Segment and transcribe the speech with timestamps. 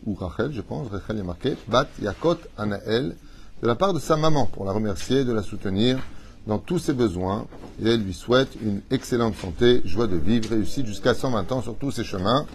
[0.05, 3.15] ou Rachel, je pense, Rachel est marqué, Bat Yakot Anael,
[3.61, 5.97] de la part de sa maman, pour la remercier, de la soutenir
[6.45, 7.47] dans tous ses besoins,
[7.83, 11.75] et elle lui souhaite une excellente santé, joie de vivre, réussite jusqu'à 120 ans sur
[11.75, 12.45] tous ses chemins.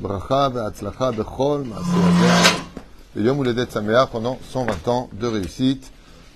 [0.00, 1.66] Bracha, Be'atzlacha, Bechol,
[3.16, 3.66] et Yom Uledet
[4.12, 5.90] pendant 120 ans de réussite.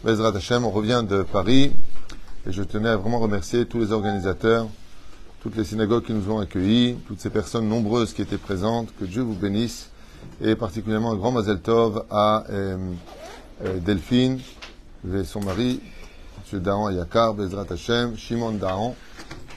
[0.05, 1.73] Bezrat Hashem, on revient de Paris,
[2.47, 4.69] et je tenais à vraiment remercier tous les organisateurs,
[5.41, 8.89] toutes les synagogues qui nous ont accueillis, toutes ces personnes nombreuses qui étaient présentes.
[8.99, 9.91] Que Dieu vous bénisse.
[10.43, 12.77] Et particulièrement un grand Mazel Tov à euh,
[13.65, 14.41] euh, Delphine
[15.13, 15.81] et son mari,
[16.53, 16.61] M.
[16.61, 18.95] Dahan Ayakar, Bezrat Hashem, Shimon Dahan,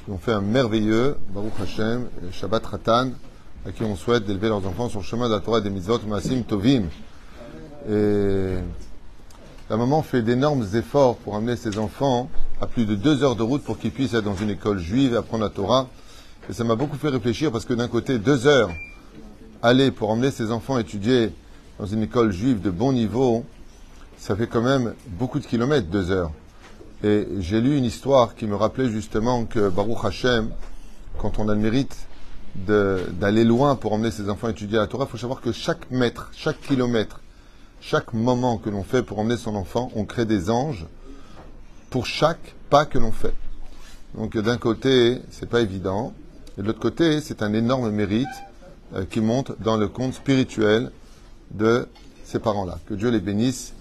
[0.06, 3.12] qui ont fait un merveilleux Baruch Hashem, Shabbat Ratan,
[3.66, 6.00] à qui on souhaite d'élever leurs enfants sur le chemin de la Torah des Mitzvot,
[6.08, 6.88] Maasim Tovim.
[7.90, 8.56] Et
[9.70, 13.44] la maman fait d'énormes efforts pour amener ses enfants à plus de deux heures de
[13.44, 15.88] route pour qu'ils puissent être dans une école juive et apprendre la Torah.
[16.50, 18.72] Et ça m'a beaucoup fait réfléchir parce que d'un côté, deux heures
[19.62, 21.34] aller pour emmener ses enfants étudier
[21.80, 23.46] dans une école juive de bon niveau,
[24.18, 26.32] ça fait quand même beaucoup de kilomètres, deux heures.
[27.04, 30.50] Et j'ai lu une histoire qui me rappelait justement que Baruch Hashem,
[31.20, 31.96] quand on a le mérite
[32.56, 36.32] d'aller loin pour emmener ses enfants étudier la Torah, il faut savoir que chaque mètre,
[36.34, 37.22] chaque kilomètre,
[37.82, 40.88] chaque moment que l'on fait pour emmener son enfant, on crée des anges
[41.90, 43.34] pour chaque pas que l'on fait.
[44.16, 46.14] Donc d'un côté, c'est pas évident,
[46.58, 48.28] et de l'autre côté, c'est un énorme mérite
[48.96, 50.92] euh, qui monte dans le compte spirituel
[51.52, 51.88] de
[52.24, 52.80] ces parents-là.
[52.88, 53.74] Que Dieu les bénisse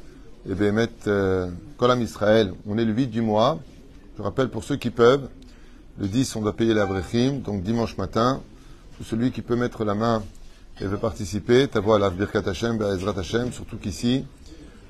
[0.49, 2.53] et bémet euh, Kolam Israël.
[2.66, 3.59] On est le 8 du mois.
[4.16, 5.28] Je rappelle pour ceux qui peuvent,
[5.99, 8.43] le 10, on doit payer la brechim, donc dimanche matin,
[9.05, 10.22] celui qui peut mettre la main
[10.81, 14.25] et veut participer, ta voix à la Birkat Hashem, Be'ezrat Hashem, surtout qu'ici,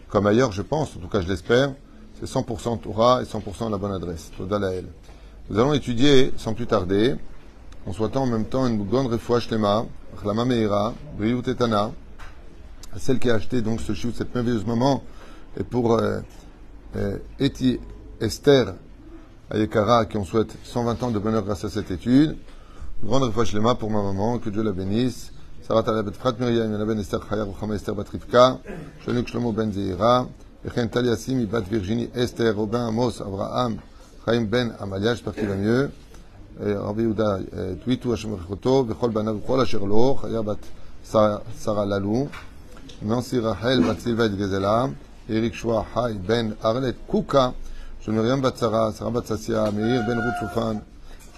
[0.09, 1.73] comme ailleurs, je pense, en tout cas je l'espère,
[2.19, 4.31] c'est 100% Torah et 100% la bonne adresse.
[4.37, 4.87] Todalael.
[5.51, 7.15] Nous allons étudier, sans plus tarder,
[7.87, 9.87] en souhaitant en même temps une grande refoua shlema,
[10.21, 11.93] chlama meira, etana,
[12.95, 15.03] à celle qui a acheté donc ce chou, cette merveilleuse maman,
[15.59, 16.21] et pour euh,
[16.97, 17.79] euh, Eti
[18.21, 18.75] Esther
[19.51, 22.37] Ayekara, qui on souhaite 120 ans de bonheur grâce à cette étude.
[23.05, 25.33] Grande refoua shlema pour ma maman, que Dieu la bénisse.
[30.66, 33.76] שלמה בן זעירה, וכן טליה סימי בת וירג'יני אסתר, רובין עמוס, אברהם,
[34.26, 35.90] חיים בן עמליה, שפחתי במיeux,
[36.60, 37.36] רבי יהודה
[37.84, 40.66] טוויטו, השם ברכותו, וכל בניו וכל אשר לו, חיה בת
[41.64, 42.28] שרה ללו,
[43.02, 44.86] ננסי רחל בת סילבה את גזלה,
[45.30, 47.50] אריק שועה חי בן ארלט קוקה,
[48.00, 50.78] של מרים בת שרה, שרה בת ששיה, מאיר בן רות שופן,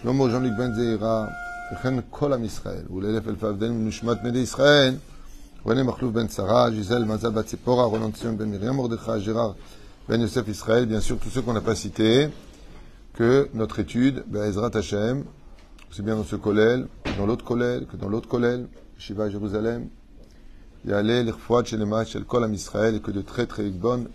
[0.01, 1.25] שלמה ז'וניק בן זעירה,
[1.74, 4.96] וכן כל עם ישראל, ולאלף אלפי עבדינו נשמת בני ישראל,
[5.69, 9.55] René Marlouf ben Sarah, Gisèle Mazabat Tzipora, Roland ben Miriam, Mordechai Gérard
[10.09, 12.31] ben Yosef Israël, bien sûr tous ceux qu'on n'a pas cités,
[13.12, 15.25] que notre étude, ben Ezrat Hashem,
[15.91, 16.87] aussi bien dans ce collèle,
[17.19, 19.89] dans l'autre collèle, que dans l'autre collèle, Shiva à Jérusalem,
[20.87, 24.09] Yaleh, l'Irfouad, chez les matchs, chez le Kolam Israël, et que de très très bonnes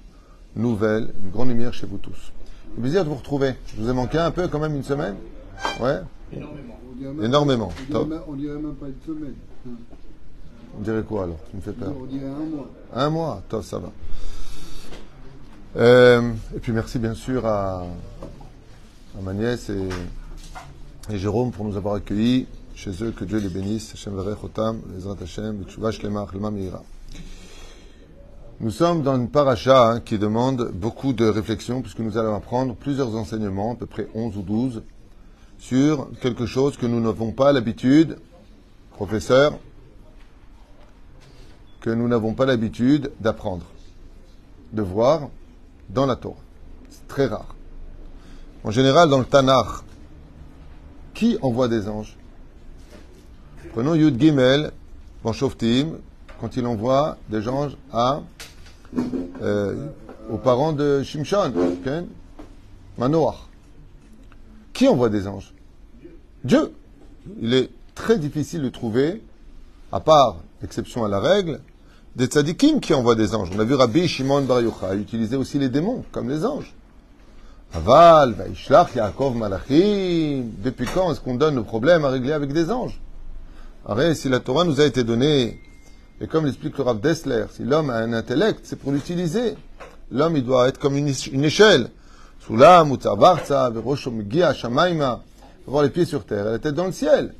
[0.56, 2.32] nouvelles, une grande lumière chez vous tous.
[2.78, 3.54] Le plaisir de vous retrouver.
[3.68, 5.18] Je vous ai manqué un peu quand même une semaine?
[5.80, 6.00] Ouais?
[6.32, 6.80] Énormément.
[7.22, 7.72] Énormément.
[7.94, 8.10] On.
[10.78, 11.94] On dirait quoi alors Tu me fais peur.
[12.00, 12.70] On dirait un mois.
[12.94, 13.92] Un mois Top, ça va.
[15.76, 17.84] Euh, et puis merci bien sûr à,
[19.18, 19.90] à ma nièce et,
[21.12, 23.12] et, Jérôme pour nous avoir accueillis chez eux.
[23.12, 23.94] Que Dieu les bénisse.
[23.94, 24.82] Hashem Chotam,
[25.22, 25.64] Hashem.
[28.60, 32.76] Nous sommes dans une paracha hein, qui demande beaucoup de réflexion puisque nous allons apprendre
[32.76, 34.84] plusieurs enseignements, à peu près 11 ou 12,
[35.58, 38.18] sur quelque chose que nous n'avons pas l'habitude,
[38.92, 39.58] professeur,
[41.84, 43.66] que nous n'avons pas l'habitude d'apprendre,
[44.72, 45.28] de voir
[45.90, 46.38] dans la Torah.
[46.90, 47.56] C'est très rare.
[48.64, 49.68] En général, dans le Tanakh,
[51.14, 52.16] qui envoie des anges
[53.74, 54.72] Prenons Yud Gimel,
[55.26, 55.98] dans Shoftim,
[56.40, 58.22] quand il envoie des anges à,
[59.42, 59.88] euh,
[60.30, 61.52] aux parents de Shimshon,
[61.82, 62.06] okay?
[62.98, 63.36] Manoach.
[64.72, 65.54] Qui envoie des anges
[66.46, 66.72] Dieu.
[67.42, 69.22] Il est très difficile de trouver,
[69.92, 71.60] à part exception à la règle,
[72.16, 73.50] des tzadikim qui envoient des anges.
[73.56, 76.74] On a vu Rabbi Shimon Bar Yochai utiliser aussi les démons comme les anges.
[77.74, 80.52] Aval, Vaishlach, Yaakov, Malachim.
[80.64, 83.00] Depuis quand est-ce qu'on donne nos problèmes à régler avec des anges?
[83.86, 85.60] Arrête, si la Torah nous a été donnée,
[86.22, 89.56] et comme l'explique le Rav Dessler, si l'homme a un intellect, c'est pour l'utiliser.
[90.12, 91.90] L'homme, il doit être comme une, échelle.
[92.46, 95.24] Soulam, Utzavarza, Veroshom, Gia, Shamaima.
[95.68, 97.34] Avoir les pieds sur terre et la tête dans le ciel.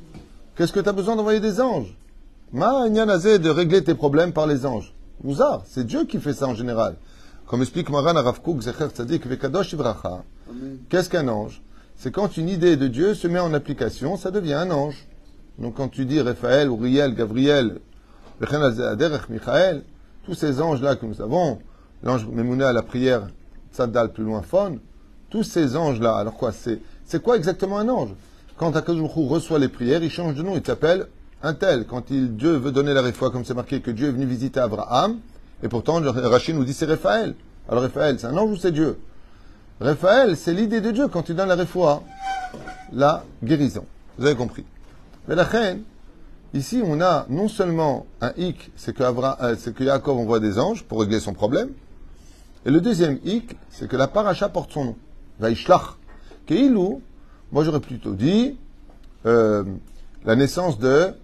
[0.56, 1.94] Qu'est-ce que tu as besoin d'envoyer des anges?
[2.54, 4.94] Ma Nyanazé de régler tes problèmes par les anges.
[5.24, 6.94] Mouzar, c'est Dieu qui fait ça en général.
[7.48, 10.22] Comme explique Maran Arav Kook, Zecher Tzadik, Vekadosh Ivracha.
[10.88, 11.60] Qu'est-ce qu'un ange?
[11.96, 15.08] C'est quand une idée de Dieu se met en application, ça devient un ange.
[15.58, 17.80] Donc quand tu dis Raphaël, Uriel, Gabriel,
[18.40, 19.82] Michael,
[20.24, 21.58] tous ces anges-là que nous avons,
[22.04, 23.26] l'ange Memouné à la prière,
[23.72, 24.78] Tzadal plus loin, Fon,
[25.28, 28.14] tous ces anges-là, alors quoi C'est quoi exactement un ange?
[28.56, 31.08] Quand Akadosh reçoit les prières, il change de nom, il s'appelle
[31.44, 31.86] un tel.
[31.86, 34.60] Quand il, Dieu veut donner la réfoua, comme c'est marqué que Dieu est venu visiter
[34.60, 35.18] Abraham,
[35.62, 37.34] et pourtant Rachid nous dit c'est Raphaël.
[37.68, 38.98] Alors Raphaël, c'est un ange ou c'est Dieu?
[39.80, 42.02] Raphaël, c'est l'idée de Dieu quand il donne la réfoua,
[42.92, 43.84] la guérison.
[44.18, 44.64] Vous avez compris.
[45.28, 45.82] Mais la reine,
[46.54, 50.84] ici on a non seulement un hic, c'est que, euh, que Yaakov envoie des anges
[50.84, 51.70] pour régler son problème,
[52.64, 54.96] et le deuxième hic, c'est que la paracha porte son nom.
[55.38, 55.98] Vaishlach.
[56.46, 57.02] Keilou,
[57.52, 58.56] moi j'aurais plutôt dit
[59.26, 59.64] euh,
[60.24, 61.14] la naissance de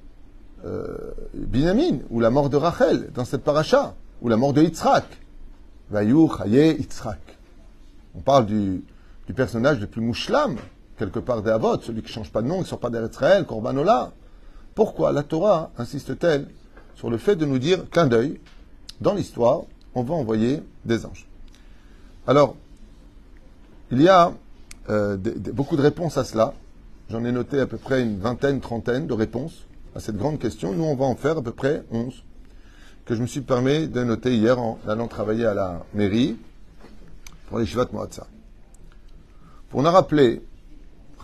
[0.65, 5.05] euh, Binyamin, ou la mort de Rachel dans cette paracha, ou la mort de Yitzhak.
[5.93, 7.19] Chaye, Yitzhak.
[8.15, 8.85] On parle du,
[9.35, 10.57] personnage le plus mouchlam,
[10.99, 12.91] quelque part des Avot, celui qui ne change pas de nom, qui ne sort pas
[12.91, 14.13] d'Eretzraël, Korbanola.
[14.75, 16.49] Pourquoi la Torah insiste-t-elle
[16.95, 18.41] sur le fait de nous dire, clin d'œil,
[19.01, 19.63] dans l'histoire,
[19.95, 21.27] on va envoyer des anges?
[22.27, 22.57] Alors,
[23.91, 24.33] il y a
[24.91, 25.17] euh,
[25.53, 26.55] beaucoup de réponses à cela.
[27.09, 29.65] J'en ai noté à peu près une vingtaine, trentaine de réponses
[29.95, 30.73] à cette grande question.
[30.73, 32.23] Nous, on va en faire à peu près 11
[33.05, 36.37] que je me suis permis de noter hier en allant travailler à la mairie
[37.49, 38.27] pour les Shivat Mohatsa.
[39.69, 40.43] Pour nous rappeler,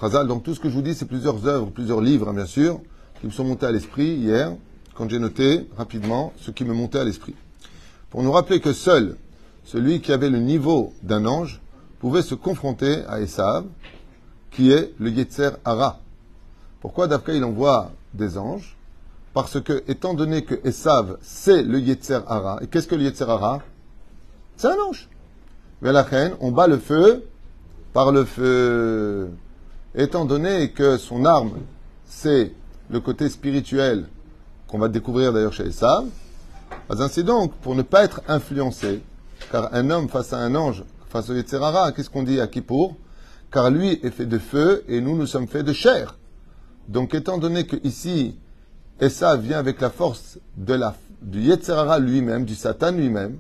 [0.00, 2.46] Chazal, donc tout ce que je vous dis, c'est plusieurs œuvres, plusieurs livres, hein, bien
[2.46, 2.80] sûr,
[3.20, 4.52] qui me sont montés à l'esprit hier,
[4.94, 7.34] quand j'ai noté rapidement ce qui me montait à l'esprit.
[8.10, 9.16] Pour nous rappeler que seul
[9.64, 11.60] celui qui avait le niveau d'un ange
[11.98, 13.64] pouvait se confronter à Esav,
[14.50, 16.00] qui est le Yetzer Hara.
[16.80, 18.76] Pourquoi Davka il envoie des anges
[19.32, 23.24] Parce que, étant donné que Esav, c'est le Yetzer Hara, et qu'est-ce que le Yetzer
[23.28, 23.60] Hara?
[24.56, 25.08] C'est un ange.
[25.82, 27.24] Mais la reine, on bat le feu
[27.92, 29.30] par le feu.
[29.94, 31.52] Étant donné que son arme,
[32.06, 32.52] c'est
[32.90, 34.06] le côté spirituel
[34.68, 36.06] qu'on va découvrir d'ailleurs chez Esav,
[36.88, 39.02] pas ainsi donc, pour ne pas être influencé,
[39.50, 42.96] car un homme face à un ange, face au Yetzerara, qu'est-ce qu'on dit à Kippour?
[43.50, 46.16] Car lui est fait de feu et nous, nous sommes faits de chair.
[46.88, 48.36] Donc, étant donné que ici,
[49.00, 53.38] Esav vient avec la force de la, du Yetzerara lui-même, du Satan lui-même,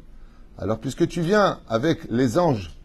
[0.58, 2.76] alors puisque tu viens avec les anges,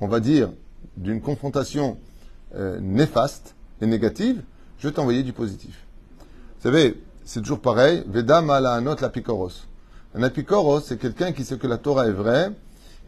[0.00, 0.50] on va dire,
[0.96, 1.98] d'une confrontation
[2.54, 4.42] euh, néfaste et négative,
[4.78, 5.84] je vais t'envoyer du positif.
[6.58, 8.02] Vous savez, c'est toujours pareil.
[8.06, 9.66] Veda malahanot l'apikoros.
[10.14, 12.50] Un apikoros, c'est quelqu'un qui sait que la Torah est vraie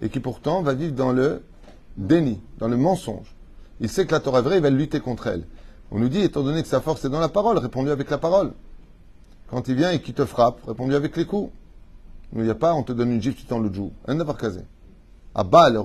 [0.00, 1.43] et qui pourtant va vivre dans le
[1.97, 3.35] déni, dans le mensonge.
[3.81, 5.44] Il sait que la Torah est vraie, il va lutter contre elle.
[5.93, 8.17] On nous dit, étant donné que sa force est dans la parole, réponds-lui avec la
[8.17, 8.53] parole.
[9.50, 11.53] Quand il vient et qu'il te frappe, réponds-lui avec les coups.
[12.35, 13.93] Il n'y a pas, on te donne une gifle, tu t'en le joue.
[14.06, 14.62] Un d'avoir casé.
[15.35, 15.85] Abba, leur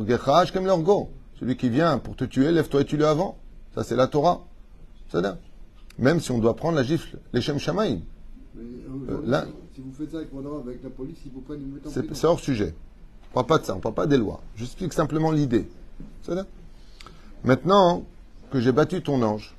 [0.54, 1.10] comme leur go.
[1.38, 3.38] Celui qui vient pour te tuer, lève-toi et tue-le avant.
[3.76, 4.46] Ça, c'est la Torah.
[5.10, 5.38] C'est là.
[6.00, 8.00] Même si on doit prendre la gifle, les Shem Shamaïm.
[9.26, 9.46] Là-
[9.76, 12.26] si vous faites ça avec, avec la police, ils vous prennent une mettre en C'est
[12.26, 12.74] hors sujet.
[13.26, 14.40] On ne parle pas de ça, on ne parle pas des lois.
[14.56, 15.68] J'explique simplement l'idée.
[16.24, 16.46] C'est là.
[17.44, 18.04] Maintenant
[18.52, 19.57] que j'ai battu ton ange,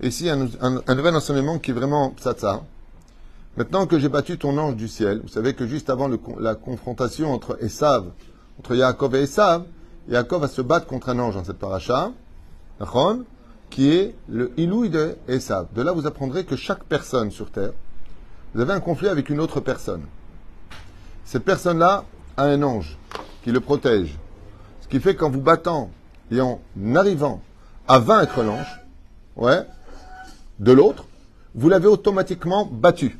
[0.00, 2.62] et ici un, nouvel enseignement qui est vraiment ça.
[3.56, 7.32] Maintenant que j'ai battu ton ange du ciel, vous savez que juste avant la confrontation
[7.32, 8.06] entre Esav,
[8.58, 9.64] entre Yaakov et Esav,
[10.08, 12.12] Yaakov va se battre contre un ange dans cette paracha,
[13.68, 15.66] qui est le Ilouï de Esav.
[15.74, 17.72] De là, vous apprendrez que chaque personne sur terre,
[18.54, 20.02] vous avez un conflit avec une autre personne.
[21.24, 22.04] Cette personne-là
[22.36, 22.98] a un ange
[23.44, 24.18] qui le protège.
[24.80, 25.90] Ce qui fait qu'en vous battant
[26.30, 26.60] et en
[26.94, 27.42] arrivant
[27.86, 28.80] à vaincre l'ange,
[29.36, 29.66] ouais,
[30.60, 31.06] de l'autre,
[31.54, 33.18] vous l'avez automatiquement battu.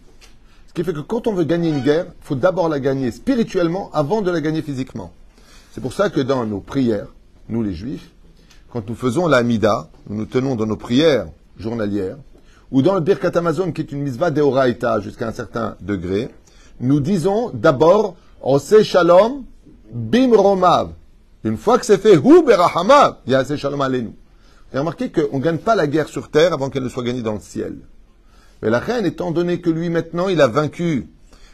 [0.68, 3.10] Ce qui fait que quand on veut gagner une guerre, il faut d'abord la gagner
[3.10, 5.10] spirituellement avant de la gagner physiquement.
[5.72, 7.08] C'est pour ça que dans nos prières,
[7.48, 8.10] nous les juifs,
[8.72, 11.26] quand nous faisons la Hamida, nous nous tenons dans nos prières
[11.58, 12.18] journalières,
[12.70, 16.28] ou dans le Birkat Amazon, qui est une mitzvah deoraita jusqu'à un certain degré,
[16.78, 19.44] nous disons d'abord Ose Shalom
[19.92, 20.90] Bim Romav.
[21.42, 24.12] Une fois que c'est fait, Hu Berahamav, il y a Ose Shalom Alenu.
[24.72, 27.22] Et remarquez qu'on ne gagne pas la guerre sur terre avant qu'elle ne soit gagnée
[27.22, 27.76] dans le ciel.
[28.62, 31.08] Mais la reine, étant donné que lui maintenant il a vaincu,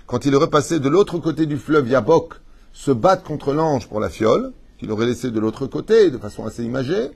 [0.06, 2.35] quand il est repassé de l'autre côté du fleuve Yabok,
[2.73, 6.44] se battre contre l'ange pour la fiole, qu'il aurait laissé de l'autre côté, de façon
[6.44, 7.11] assez imagée,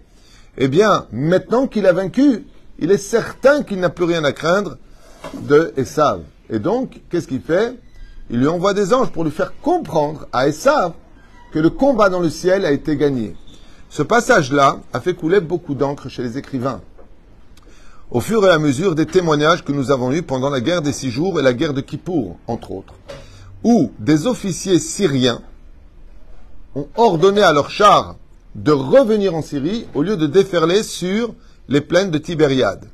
[0.56, 2.46] eh bien, maintenant qu'il a vaincu,
[2.78, 4.78] il est certain qu'il n'a plus rien à craindre
[5.42, 6.22] de Esav.
[6.48, 7.78] Et donc, qu'est-ce qu'il fait?
[8.30, 10.92] Il lui envoie des anges pour lui faire comprendre à Esav
[11.52, 13.36] que le combat dans le ciel a été gagné.
[13.90, 16.80] Ce passage-là a fait couler beaucoup d'encre chez les écrivains.
[18.12, 20.92] Au fur et à mesure des témoignages que nous avons eus pendant la guerre des
[20.92, 22.94] six jours et la guerre de Kippour, entre autres,
[23.64, 25.42] où des officiers syriens
[26.76, 28.14] ont ordonné à leurs chars
[28.54, 31.34] de revenir en Syrie au lieu de déferler sur
[31.68, 32.88] les plaines de Tibériade.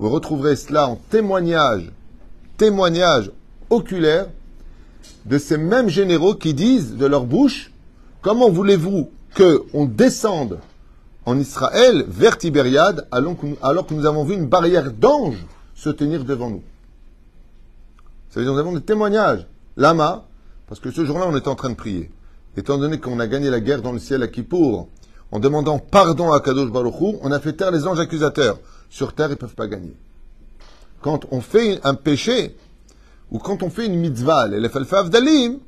[0.00, 1.92] Vous retrouverez cela en témoignage,
[2.56, 3.30] témoignage
[3.70, 4.26] oculaire
[5.26, 7.70] de ces mêmes généraux qui disent de leur bouche
[8.20, 10.58] Comment voulez-vous qu'on descende
[11.26, 13.36] en Israël vers Tibériade alors
[13.86, 16.62] que nous avons vu une barrière d'anges se tenir devant nous
[18.30, 19.46] Ça veut dire nous avons des témoignages.
[19.76, 20.24] Lama,
[20.68, 22.10] parce que ce jour-là, on était en train de prier.
[22.56, 24.88] Étant donné qu'on a gagné la guerre dans le ciel à Kippour,
[25.32, 28.58] en demandant pardon à Kadosh Baruch Hu, on a fait taire les anges accusateurs.
[28.88, 29.94] Sur terre, ils ne peuvent pas gagner.
[31.00, 32.56] Quand on fait un péché,
[33.30, 35.58] ou quand on fait une mitzvah, l'Elef Dalim,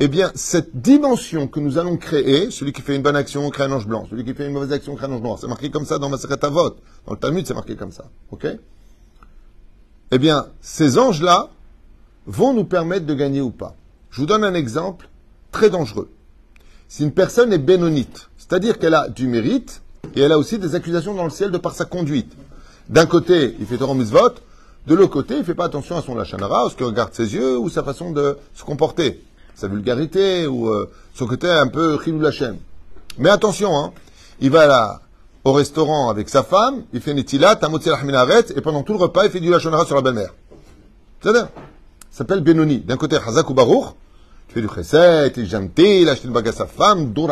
[0.00, 3.64] eh bien, cette dimension que nous allons créer, celui qui fait une bonne action crée
[3.64, 5.38] un ange blanc, celui qui fait une mauvaise action crée un ange noir.
[5.40, 6.76] C'est marqué comme ça dans Maseret Avot.
[7.06, 8.06] Dans le Talmud, c'est marqué comme ça.
[8.32, 8.46] OK?
[10.10, 11.50] Eh bien, ces anges-là
[12.26, 13.76] vont nous permettre de gagner ou pas.
[14.10, 15.08] Je vous donne un exemple
[15.52, 16.10] très dangereux.
[16.88, 19.82] Si une personne est bénonite, c'est-à-dire qu'elle a du mérite,
[20.16, 22.32] et elle a aussi des accusations dans le ciel de par sa conduite.
[22.88, 24.34] D'un côté, il fait Torah Mitzvot,
[24.86, 27.14] de l'autre côté, il ne fait pas attention à son lachanara, à ce que regarde
[27.14, 29.22] ses yeux, ou sa façon de se comporter
[29.54, 32.56] sa vulgarité ou euh, son côté un peu chilou lachem.
[33.18, 33.92] Mais attention, hein,
[34.40, 35.00] il va là
[35.44, 37.58] au restaurant avec sa femme, il fait netilat,
[38.56, 40.34] et pendant tout le repas, il fait du lachonara sur la belle-mère.
[41.20, 41.48] C'est-à-dire,
[42.10, 42.80] ça s'appelle Benoni.
[42.80, 43.54] D'un côté, Hazak ou
[44.48, 47.30] tu fais du chesed, tu es gentil, il achète une bague à sa femme, dour.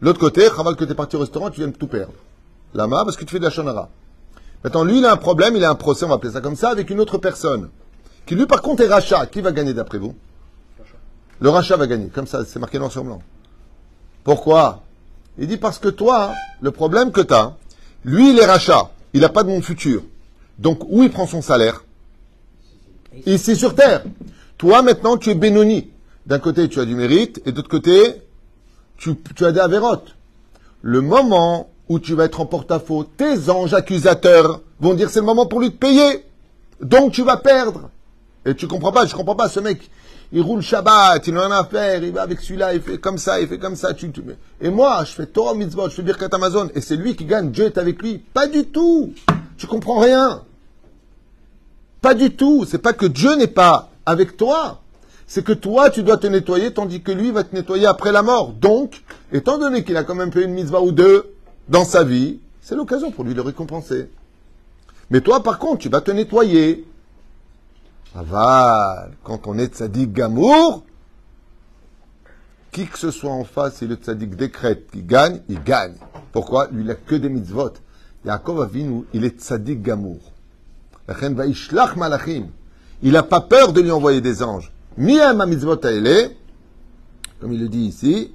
[0.00, 2.12] L'autre côté, chaval que tu es parti au restaurant, tu viens de tout perdre.
[2.74, 3.88] Lama, parce que tu fais de la shonara.
[4.64, 6.56] Maintenant, lui, il a un problème, il a un procès, on va appeler ça comme
[6.56, 7.68] ça, avec une autre personne.
[8.26, 9.26] Qui lui, par contre, est rachat.
[9.26, 10.14] Qui va gagner d'après vous?
[11.40, 12.08] Le rachat va gagner.
[12.08, 13.20] Comme ça, c'est marqué noir sur blanc.
[14.22, 14.82] Pourquoi?
[15.38, 17.54] Il dit parce que toi, le problème que tu as,
[18.04, 18.90] lui, il est rachat.
[19.12, 20.02] Il n'a pas de monde futur.
[20.58, 21.84] Donc, où il prend son salaire?
[23.26, 24.04] Ici sur Terre.
[24.58, 25.90] Toi, maintenant, tu es Benoni.
[26.26, 28.22] D'un côté, tu as du mérite, et de l'autre côté,
[28.96, 30.14] tu, as des avérotes.
[30.82, 35.26] Le moment où tu vas être en porte-à-faux, tes anges accusateurs vont dire c'est le
[35.26, 36.24] moment pour lui de payer.
[36.80, 37.90] Donc, tu vas perdre.
[38.46, 39.90] Et tu comprends pas, je comprends pas, ce mec,
[40.32, 43.18] il roule Shabbat, il n'a rien à faire, il va avec celui-là, il fait comme
[43.18, 43.94] ça, il fait comme ça.
[43.94, 44.10] Tu,
[44.60, 47.50] Et moi, je fais Torah Mitzvot, je fais Birkat Amazon, et c'est lui qui gagne,
[47.50, 48.18] Dieu est avec lui.
[48.18, 49.12] Pas du tout.
[49.56, 50.42] Tu comprends rien.
[52.00, 52.64] Pas du tout.
[52.68, 54.80] C'est pas que Dieu n'est pas avec toi.
[55.26, 58.22] C'est que toi, tu dois te nettoyer, tandis que lui va te nettoyer après la
[58.22, 58.52] mort.
[58.52, 59.02] Donc,
[59.32, 61.34] étant donné qu'il a quand même fait une mitzvah ou deux
[61.68, 64.08] dans sa vie, c'est l'occasion pour lui de récompenser.
[65.10, 66.84] Mais toi, par contre, tu vas te nettoyer.
[68.14, 70.84] Aval, quand on est tzaddik gamour,
[72.70, 75.96] qui que ce soit en face, si le tzaddik décrète qu'il gagne, il gagne.
[76.32, 76.68] Pourquoi?
[76.70, 77.72] Lui, il n'a que des mitzvot.
[78.24, 80.20] Yaakov Avinu, il est tzaddik gamour.
[83.02, 84.72] Il n'a pas peur de lui envoyer des anges.
[84.96, 86.30] Mi mitzvot aele,
[87.40, 88.32] comme il le dit ici,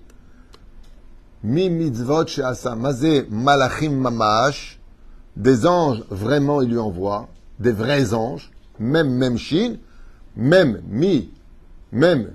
[1.44, 4.80] mi mitzvot she'asa mazé malachim mamash,
[5.38, 9.78] des anges, vraiment, il lui envoie, des vrais anges, même même shin,
[10.36, 11.32] même mi,
[11.92, 12.32] même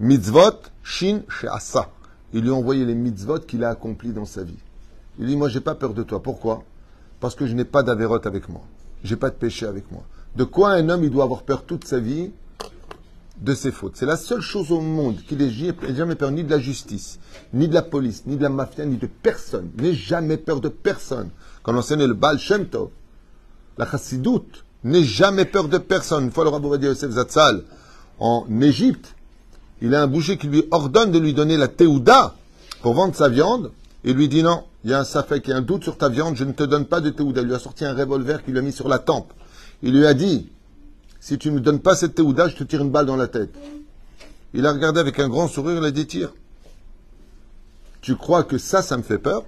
[0.00, 1.90] mitzvot, shin she'asa.
[2.32, 4.58] Il lui a envoyé les mitzvot qu'il a accomplis dans sa vie.
[5.18, 6.22] Il dit, moi, j'ai pas peur de toi.
[6.22, 6.64] Pourquoi?
[7.20, 8.62] Parce que je n'ai pas d'avérote avec moi.
[9.04, 10.02] J'ai pas de péché avec moi.
[10.34, 12.32] De quoi un homme, il doit avoir peur toute sa vie?
[13.40, 13.96] De ses fautes.
[13.96, 15.50] C'est la seule chose au monde qu'il n'ait
[15.94, 17.18] jamais peur ni de la justice,
[17.52, 19.70] ni de la police, ni de la mafia, ni de personne.
[19.78, 21.30] N'ait jamais peur de personne.
[21.62, 22.90] Quand on enseigne le Baal Shem Tov,
[23.78, 26.26] la chassidoute, N'aie jamais peur de personne.
[26.26, 27.64] Une fois le Yosef Zatzal
[28.20, 29.16] en Égypte,
[29.82, 32.36] il a un boucher qui lui ordonne de lui donner la théouda
[32.82, 33.72] pour vendre sa viande.
[34.04, 35.98] Et lui dit non, il y a un safek, il y a un doute sur
[35.98, 37.40] ta viande, je ne te donne pas de théouda.
[37.40, 39.32] Il lui a sorti un revolver qu'il lui a mis sur la tempe.
[39.82, 40.48] Il lui a dit,
[41.18, 43.26] si tu ne me donnes pas cette théouda, je te tire une balle dans la
[43.26, 43.52] tête.
[44.54, 46.32] Il a regardé avec un grand sourire, il a dit, tire.
[48.02, 49.42] Tu crois que ça, ça me fait peur?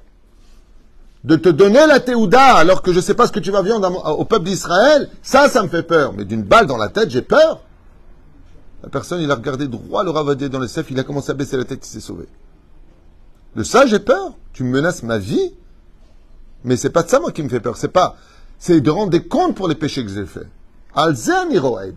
[1.25, 3.63] De te donner la théouda alors que je ne sais pas ce que tu vas
[3.63, 6.13] vendre au peuple d'Israël, ça, ça me fait peur.
[6.13, 7.61] Mais d'une balle dans la tête, j'ai peur.
[8.83, 11.35] La personne, il a regardé droit le ravadier dans le cef, il a commencé à
[11.35, 12.27] baisser la tête, il s'est sauvé.
[13.57, 14.35] De ça, j'ai peur.
[14.53, 15.53] Tu me menaces ma vie.
[16.65, 17.77] Mais c'est pas de ça, moi, qui me fait peur.
[17.77, 18.17] C'est pas,
[18.59, 20.47] c'est de rendre des comptes pour les péchés que j'ai faits.
[20.95, 21.97] Alzen iroed.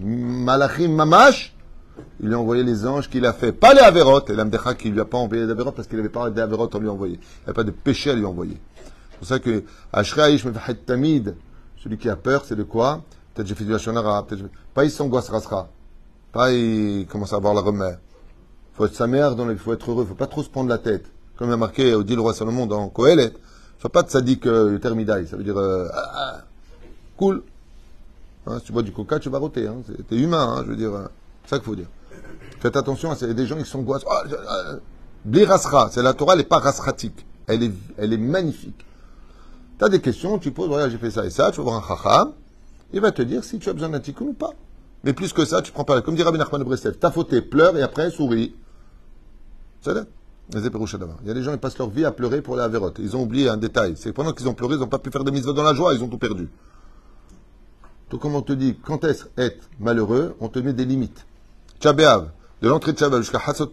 [0.00, 1.51] malachim mamash,
[2.20, 3.52] il lui a envoyé les anges qu'il a fait.
[3.52, 6.08] Pas les Averot, et l'Amdecha qui lui a pas envoyé les Averot parce qu'il avait
[6.08, 7.14] pas des Averot, on lui a envoyé.
[7.14, 8.60] Il n'y a pas de péché à lui envoyer.
[9.10, 10.44] C'est pour ça que, Ashraïch
[10.86, 11.34] Tamid,
[11.76, 13.02] celui qui a peur, c'est de quoi?
[13.34, 14.44] Peut-être j'ai fait du Hachonara, peut-être
[14.74, 15.68] Pas il s'angoisse rasera.
[16.32, 17.98] Pas il commence à avoir la remède.
[18.72, 20.68] Il faut être sa mère, il faut être heureux, il faut pas trop se prendre
[20.68, 21.06] la tête.
[21.36, 23.32] Comme il a marqué dit le roi Salomon dans Kohelet,
[23.78, 26.38] faut pas de sadique euh, termidaille, ça veut dire euh, ah, ah,
[27.16, 27.42] cool.
[28.46, 29.66] Hein, si tu bois du coca, tu vas roter.
[29.66, 29.82] Hein.
[30.08, 31.08] T'es humain, hein, je veux dire.
[31.42, 31.88] Euh, c'est ça qu'il faut dire.
[32.60, 34.04] Faites attention, il y a des gens qui s'angoissent.
[34.06, 34.76] Oh,
[35.24, 37.26] Bli rasra, c'est la Torah, elle n'est pas rasratique.
[37.46, 38.86] Elle est, elle est magnifique.
[39.78, 41.76] Tu as des questions, tu poses, voilà, j'ai fait ça et ça, tu vas voir
[41.76, 42.32] un chacham,
[42.92, 44.52] il va te dire si tu as besoin d'un tikkun ou pas.
[45.04, 46.02] Mais plus que ça, tu prends pas la.
[46.02, 48.54] Comme dit Rabbi Nachman de Breslev, t'as fauté, pleure et après souris.
[49.80, 49.92] C'est.
[50.54, 52.98] Il y a des gens qui passent leur vie à pleurer pour les avérotes.
[52.98, 53.94] Ils ont oublié un détail.
[53.96, 55.72] C'est que pendant qu'ils ont pleuré, ils n'ont pas pu faire des mises dans la
[55.72, 56.48] joie, ils ont tout perdu.
[58.10, 61.26] Donc, comme on te dit, quand est-ce être malheureux, on te met des limites.
[61.81, 62.29] Tchabéav,
[62.61, 63.71] de l'entrée de Tchabéav jusqu'à Hassot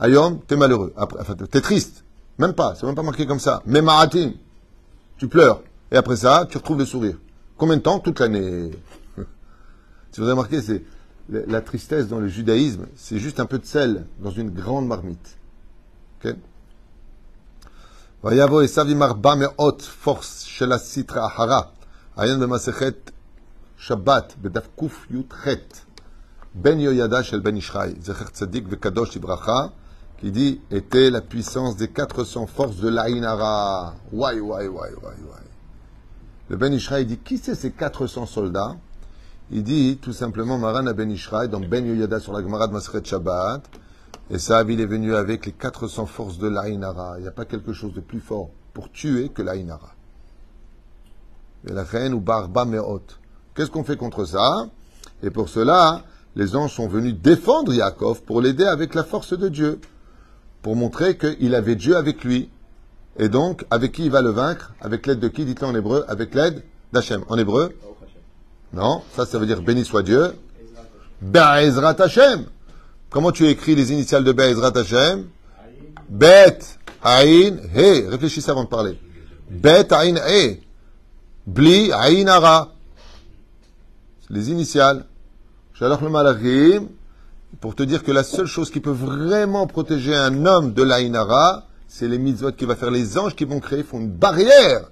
[0.00, 0.92] Ayom, t'es malheureux.
[0.96, 2.04] Après, enfin, t'es triste.
[2.38, 3.62] Même pas, c'est même pas marqué comme ça.
[3.66, 4.32] Mais Maratim,
[5.18, 5.62] tu pleures.
[5.90, 7.16] Et après ça, tu retrouves le sourire.
[7.56, 8.70] Combien de temps Toute l'année.
[10.10, 10.82] si vous avez remarqué, c'est
[11.28, 15.36] la tristesse dans le judaïsme, c'est juste un peu de sel dans une grande marmite.
[16.24, 16.34] Ok
[18.24, 21.60] ויבוא עשיו עם ארבע מאות פורס של הסיטרא אחרה.
[22.16, 23.10] עיין במסכת
[23.76, 25.48] שבת, בדף קי"ח.
[26.57, 29.73] ben Yoyada shel Ben Ishraï, Zecher Tzadik Vekadosh Ibracha,
[30.17, 33.93] qui dit était la puissance des 400 forces de l'Aïnara.
[34.11, 35.43] Wai, wai, wai, wai, wai.
[36.49, 38.75] Le Ben Ishraï dit qui c'est ces 400 soldats?
[39.51, 42.73] Il dit tout simplement Maran à Ben Ishraï, dans Ben Yoyada sur la Gemara de
[42.73, 43.61] Masret Shabbat.
[44.31, 47.19] Et ça, il est venu avec les 400 forces de l'Aïnara.
[47.19, 49.93] Il n'y a pas quelque chose de plus fort pour tuer que l'Aïnara.
[51.67, 53.19] Et la reine ou Barba Meot.
[53.53, 54.65] Qu'est-ce qu'on fait contre ça?
[55.21, 56.01] Et pour cela,
[56.37, 59.81] les anges sont venus défendre Yaakov pour l'aider avec la force de Dieu.
[60.61, 62.49] Pour montrer qu'il avait Dieu avec lui.
[63.17, 64.73] Et donc, avec qui il va le vaincre?
[64.79, 66.05] Avec l'aide de qui Dites-le en hébreu?
[66.07, 67.23] Avec l'aide d'Hachem.
[67.29, 67.75] En hébreu?
[68.71, 70.35] Non, ça, ça veut dire béni soit Dieu.
[71.23, 72.45] Be'ezrat Hashem.
[73.09, 75.25] Comment tu écris les initiales de Be'ezrat Hashem?
[76.07, 76.59] Bet,
[77.01, 78.07] Aïn, He.
[78.07, 78.99] Réfléchissez avant de parler.
[79.49, 80.61] Bet, Aïn, He.
[81.47, 82.73] Bli, Aïn, Ara.
[84.29, 85.03] Les initiales.
[85.77, 86.87] Shalach le Malachim.
[87.61, 91.65] Pour te dire que la seule chose qui peut vraiment protéger un homme de l'Aïnara,
[91.87, 94.89] c'est les mitzvot qui va faire les anges qui vont créer, font une barrière.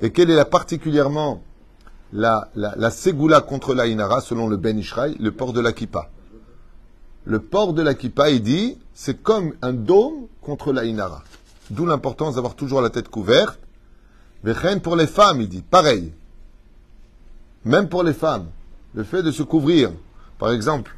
[0.00, 1.42] Et quelle est la particulièrement
[2.12, 6.08] la, la, la ségoula contre l'Aïnara, selon le Ben Ishraï, le port de la kippa
[7.26, 11.24] le port de la kippa, il dit, c'est comme un dôme contre la inara.
[11.70, 13.58] D'où l'importance d'avoir toujours la tête couverte.
[14.44, 16.12] Vechen pour les femmes, il dit, pareil.
[17.64, 18.46] Même pour les femmes,
[18.96, 19.92] le fait de se couvrir,
[20.38, 20.96] par exemple,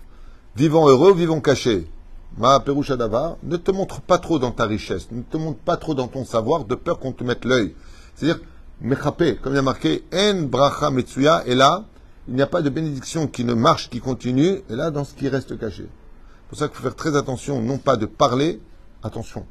[0.57, 1.91] vivons heureux, vivons cachés.
[2.37, 5.95] Ma Perouchadava, ne te montre pas trop dans ta richesse, ne te montre pas trop
[5.95, 7.75] dans ton savoir, de peur qu'on te mette l'œil.
[8.15, 8.41] C'est-à-dire,
[8.81, 11.87] mechapé, comme il y a marqué, en bracha metsuya, et là,
[12.29, 15.15] il n'y a pas de bénédiction qui ne marche, qui continue, et là, dans ce
[15.15, 15.89] qui reste caché.
[15.89, 18.61] C'est pour ça qu'il faut faire très attention, non pas de parler,
[19.03, 19.45] attention,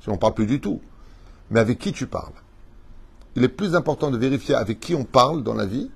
[0.00, 0.82] si on ne parle plus du tout,
[1.50, 2.34] mais avec qui tu parles.
[3.36, 5.90] Il est plus important de vérifier avec qui on parle dans la vie,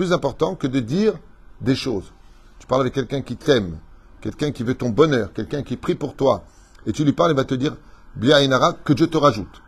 [0.00, 1.12] plus important que de dire
[1.60, 2.10] des choses.
[2.58, 3.76] Tu parles avec quelqu'un qui t'aime,
[4.22, 6.44] quelqu'un qui veut ton bonheur, quelqu'un qui prie pour toi,
[6.86, 7.76] et tu lui parles, il va te dire,
[8.16, 9.60] Biainara, que Dieu te rajoute.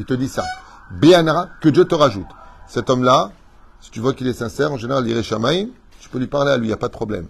[0.00, 0.42] Il te dit ça.
[0.90, 2.26] Biainara, que Dieu te rajoute.
[2.66, 3.30] Cet homme-là,
[3.80, 6.50] si tu vois qu'il est sincère, en général, il irait Shamaï, tu peux lui parler
[6.50, 7.28] à lui, il n'y a pas de problème.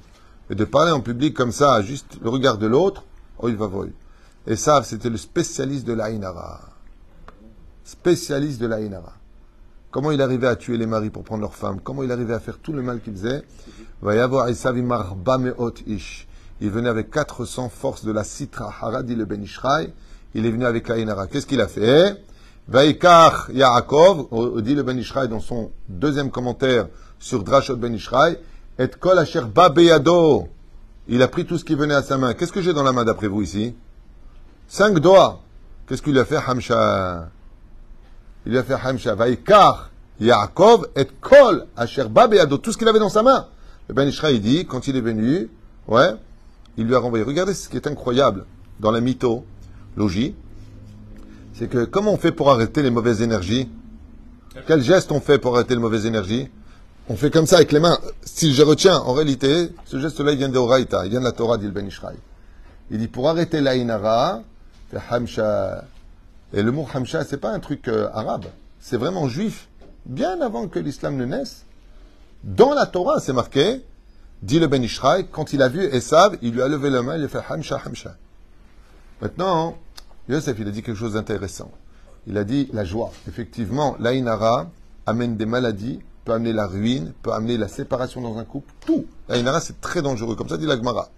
[0.48, 3.04] Et de parler en public comme ça, juste le regard de l'autre,
[3.40, 3.88] oh il va voir.
[4.46, 6.62] Et ça, c'était le spécialiste de l'Aïnara.
[7.84, 9.12] Spécialiste de l'Aïnara.
[9.90, 12.40] Comment il arrivait à tuer les maris pour prendre leurs femmes Comment il arrivait à
[12.40, 13.42] faire tout le mal qu'il faisait?
[16.61, 19.46] Il venait avec 400 forces de la Sitra Haradi le Ben.
[20.35, 21.27] Il est venu avec l'Aïnara.
[21.27, 22.22] Qu'est-ce qu'il a fait?
[22.68, 27.96] Vaikach Yaakov, dit le Ben dans son deuxième commentaire sur Drashot Ben
[28.79, 29.42] et kol asher
[29.74, 30.48] beyado.
[31.09, 32.35] Il a pris tout ce qui venait à sa main.
[32.35, 33.74] Qu'est-ce que j'ai dans la main d'après vous ici?
[34.68, 35.40] Cinq doigts.
[35.87, 37.31] Qu'est-ce qu'il a fait Hamsha?
[38.46, 39.14] Il lui a fait Hamsha.
[39.14, 42.59] Vaikar Yaakov et kol asher beyado.
[42.59, 43.46] Tout ce qu'il avait dans sa main.
[43.88, 45.48] Le Ben Ishra, dit, quand il est venu,
[45.87, 46.11] ouais,
[46.77, 47.24] il lui a renvoyé.
[47.24, 48.44] Regardez ce qui est incroyable
[48.81, 50.35] dans la mythologie.
[51.55, 53.68] C'est que comment on fait pour arrêter les mauvaises énergies?
[54.66, 56.48] Quel geste on fait pour arrêter les mauvaises énergies?
[57.09, 57.98] On fait comme ça avec les mains.
[58.22, 61.33] Si je retiens, en réalité, ce geste-là, il vient de Horaïta, il vient de la
[61.33, 62.16] Torah d'Il Ben Ishraï.
[62.90, 64.42] Il dit, pour arrêter l'Aïnara,
[64.90, 65.85] fait Hamsha.
[66.52, 68.46] Et le mot Hamsha, c'est pas un truc euh, arabe.
[68.80, 69.68] C'est vraiment juif.
[70.06, 71.64] Bien avant que l'islam ne naisse.
[72.44, 73.82] Dans la Torah, c'est marqué,
[74.42, 77.16] Dit le Ben Ishraï, quand il a vu Esav, il lui a levé la main,
[77.16, 78.14] il a fait Hamsha, Hamsha.
[79.20, 79.76] Maintenant,
[80.28, 81.72] Yosef, il a dit quelque chose d'intéressant.
[82.28, 83.11] Il a dit la joie.
[83.26, 84.70] Effectivement, l'Ainara
[85.06, 89.06] amène des maladies, peut amener la ruine, peut amener la séparation dans un couple, tout.
[89.28, 90.37] L'Ainara, c'est très dangereux.
[90.37, 91.08] Comme ça dit l'Agmara.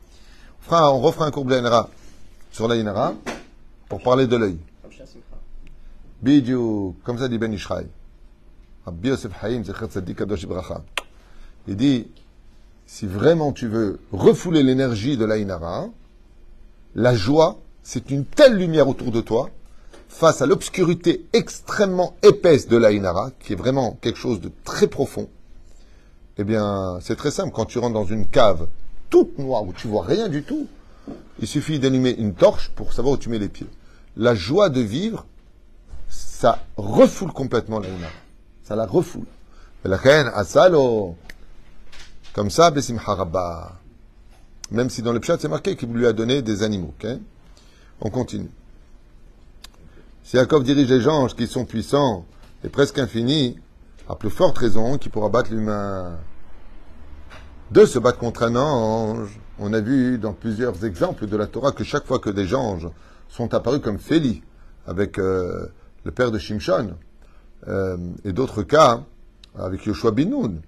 [0.70, 1.90] On, on refera un cours de l'Ainara
[2.52, 3.12] sur l'Ainara
[3.90, 4.58] pour parler de l'œil.
[6.22, 7.86] Bidou, comme ça dit Ben Ishraï.
[8.84, 10.82] Rabbi Yosef Haïm, Kadosh Ibracha.
[11.68, 12.08] Il dit,
[12.86, 15.88] si vraiment tu veux refouler l'énergie de l'Ainara,
[16.94, 19.50] la joie, c'est une telle lumière autour de toi,
[20.08, 25.28] face à l'obscurité extrêmement épaisse de l'Ainara, qui est vraiment quelque chose de très profond.
[26.36, 27.52] Eh bien, c'est très simple.
[27.54, 28.66] Quand tu rentres dans une cave
[29.08, 30.66] toute noire, où tu vois rien du tout,
[31.38, 33.68] il suffit d'allumer une torche pour savoir où tu mets les pieds.
[34.16, 35.26] La joie de vivre,
[36.40, 38.10] ça refoule complètement l'Ainara.
[38.62, 39.26] Ça la refoule.
[39.84, 41.14] Et la reine, asalo.
[42.32, 43.72] Comme ça, Bessimcha Rabba.
[44.70, 46.94] Même si dans le pshat, c'est marqué qu'il lui a donné des animaux.
[48.00, 48.48] On continue.
[50.24, 52.24] Si Jacob dirige les anges qui sont puissants
[52.64, 53.58] et presque infinis,
[54.08, 56.16] à plus forte raison qu'il pourra battre l'humain.
[57.70, 61.72] De se battre contre un ange, on a vu dans plusieurs exemples de la Torah
[61.72, 62.88] que chaque fois que des anges
[63.28, 64.42] sont apparus comme Féli,
[64.86, 65.66] avec euh,
[66.04, 66.96] le père de Shimshon,
[67.68, 69.04] euh, et d'autres cas,
[69.58, 70.60] avec Yoshua Binoun,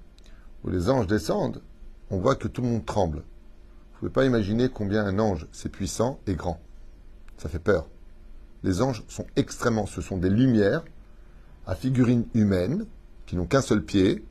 [0.65, 1.63] où les anges descendent,
[2.11, 3.19] on voit que tout le monde tremble.
[3.19, 6.61] Vous ne pouvez pas imaginer combien un ange, c'est puissant et grand.
[7.39, 7.87] Ça fait peur.
[8.63, 10.85] Les anges sont extrêmement, ce sont des lumières
[11.67, 12.87] à figurines humaines,
[13.27, 14.25] qui n'ont qu'un seul pied,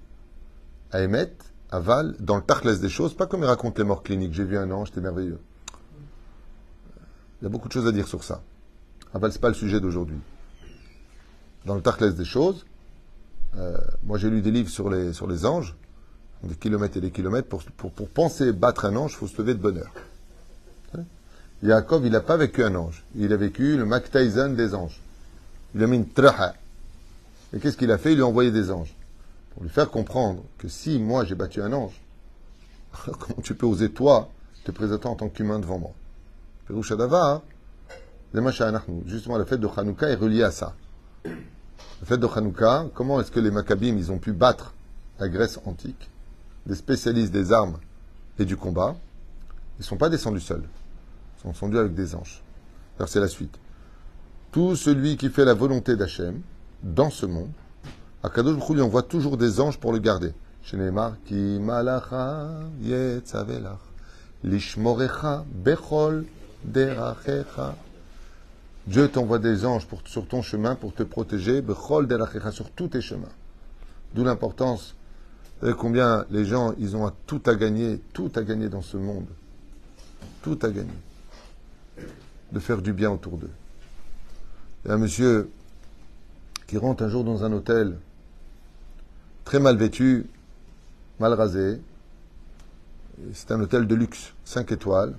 [0.92, 4.34] à émettre, aval, dans le tarclès des choses, pas comme ils racontent les morts cliniques.
[4.34, 5.40] J'ai vu un ange, c'était merveilleux.
[7.42, 8.44] Il y a beaucoup de choses à dire sur ça.
[9.14, 10.20] Aval, ce n'est pas le sujet d'aujourd'hui.
[11.66, 12.66] Dans le tarclès des choses,
[13.58, 15.76] euh, moi j'ai lu des livres sur les, anges,
[16.44, 17.48] des kilomètres et des kilomètres.
[17.48, 19.92] Pour, pour, pour penser battre un ange, il faut se lever de bonne heure.
[21.64, 23.04] Yaakov, il n'a pas vécu un ange.
[23.16, 25.00] Il a vécu le Mac des anges.
[25.76, 26.56] Il a mis une traha.
[27.54, 28.14] Et qu'est-ce qu'il a fait?
[28.14, 28.96] Il lui a envoyé des anges.
[29.54, 32.02] Pour lui faire comprendre que si moi j'ai battu un ange,
[33.06, 34.30] comment tu peux oser toi
[34.64, 35.92] te présenter en tant qu'humain devant moi?
[36.68, 37.42] Perouchadava,
[39.06, 40.74] justement la fête de Hanouka est reliée à ça.
[41.26, 44.74] La fête de Hanouka, comment est-ce que les Maccabim ils ont pu battre
[45.20, 46.10] la Grèce antique,
[46.66, 47.78] des spécialistes des armes
[48.40, 48.96] et du combat
[49.78, 50.64] Ils ne sont pas descendus seuls
[51.42, 52.42] sont descendus avec des anges.
[53.08, 53.58] C'est la suite.
[54.52, 56.42] Tout celui qui fait la volonté d'Hachem
[56.84, 57.50] dans ce monde,
[58.22, 60.34] Akadosh Baruch Hu lui envoie toujours des anges pour le garder.
[60.62, 63.80] Chez Neymar, qui malacha yetzavelach,
[64.44, 66.26] lishmorecha bechol.
[68.88, 72.08] Dieu t'envoie des anges sur ton chemin pour te protéger, bechol
[72.52, 73.28] sur tous tes chemins.
[74.14, 74.96] D'où l'importance,
[75.78, 79.28] combien les gens, ils ont tout à gagner, tout à gagner dans ce monde.
[80.42, 80.90] Tout à gagner
[82.52, 83.52] de faire du bien autour d'eux.
[84.84, 85.50] Il y a un monsieur
[86.68, 87.98] qui rentre un jour dans un hôtel
[89.46, 90.26] très mal vêtu,
[91.20, 91.80] mal rasé.
[93.34, 95.16] C'est un hôtel de luxe, 5 étoiles.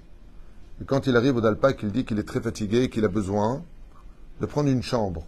[0.81, 3.63] Et quand il arrive au Dalpac, il dit qu'il est très fatigué, qu'il a besoin
[4.41, 5.25] de prendre une chambre.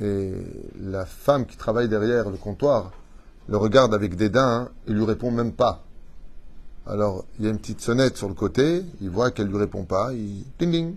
[0.00, 0.32] Et
[0.80, 2.92] la femme qui travaille derrière le comptoir
[3.48, 5.82] le regarde avec dédain et lui répond même pas.
[6.86, 9.84] Alors, il y a une petite sonnette sur le côté, il voit qu'elle lui répond
[9.84, 10.94] pas, il ding ding.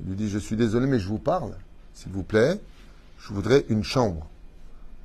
[0.00, 1.52] Il lui dit Je suis désolé, mais je vous parle,
[1.94, 2.60] s'il vous plaît,
[3.18, 4.26] je voudrais une chambre.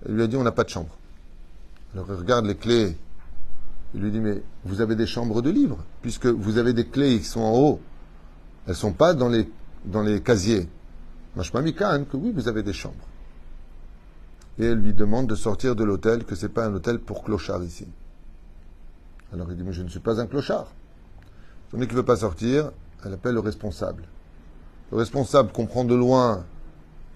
[0.06, 0.96] Elle lui a dit On n'a pas de chambre.
[1.94, 2.96] Alors, il regarde les clés.
[3.94, 7.20] Il lui dit Mais vous avez des chambres de livres, puisque vous avez des clés
[7.20, 7.80] qui sont en haut.
[8.66, 9.50] Elles ne sont pas dans les,
[9.86, 10.68] dans les casiers.
[11.36, 13.08] Machma Mikan, que oui, vous avez des chambres.
[14.60, 17.24] Et elle lui demande de sortir de l'hôtel, que ce n'est pas un hôtel pour
[17.24, 17.88] clochards ici.
[19.34, 20.68] Alors il dit, mais je ne suis pas un clochard.
[21.72, 22.72] Celui qui ne veut pas sortir,
[23.04, 24.04] elle appelle le responsable.
[24.92, 26.44] Le responsable comprend de loin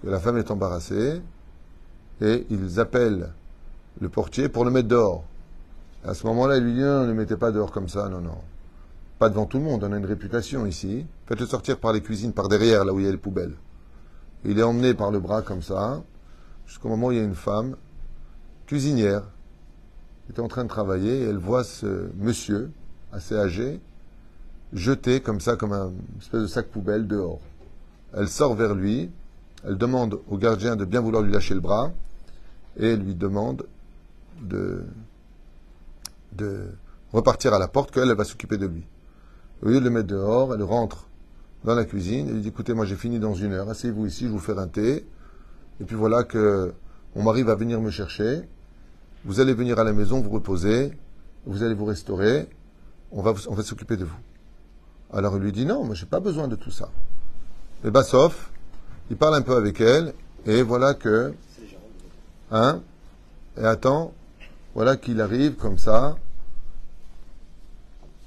[0.02, 1.20] que la femme est embarrassée
[2.22, 3.32] et ils appellent
[4.00, 5.24] le portier pour le mettre dehors.
[6.04, 8.20] À ce moment-là, il lui dit, non, ne le mettez pas dehors comme ça, non,
[8.20, 8.38] non.
[9.18, 11.06] Pas devant tout le monde, on a une réputation ici.
[11.26, 13.54] Faites-le sortir par les cuisines, par derrière, là où il y a les poubelles.
[14.44, 16.02] Il est emmené par le bras comme ça,
[16.66, 17.76] jusqu'au moment où il y a une femme,
[18.66, 19.22] cuisinière,
[20.30, 22.70] était en train de travailler et elle voit ce monsieur,
[23.12, 23.80] assez âgé,
[24.72, 27.40] jeté comme ça, comme un espèce de sac poubelle dehors.
[28.12, 29.10] Elle sort vers lui,
[29.64, 31.92] elle demande au gardien de bien vouloir lui lâcher le bras
[32.76, 33.66] et elle lui demande
[34.42, 34.84] de,
[36.32, 36.68] de
[37.12, 38.84] repartir à la porte, qu'elle elle va s'occuper de lui.
[39.62, 41.08] Au le mettre dehors, elle rentre
[41.64, 44.24] dans la cuisine et lui dit écoutez, moi j'ai fini dans une heure, asseyez-vous ici,
[44.24, 45.06] je vous faire un thé.
[45.80, 46.72] Et puis voilà que
[47.14, 48.42] mon mari va venir me chercher
[49.26, 50.92] vous allez venir à la maison, vous reposer,
[51.46, 52.48] vous allez vous restaurer,
[53.10, 54.18] on va, on va s'occuper de vous.
[55.12, 56.90] Alors il lui dit non, moi j'ai pas besoin de tout ça.
[57.84, 58.52] Et Bassoff,
[59.10, 60.14] il parle un peu avec elle,
[60.46, 61.34] et voilà que.
[62.52, 62.82] Hein
[63.58, 64.12] Et attends,
[64.76, 66.16] voilà qu'il arrive comme ça.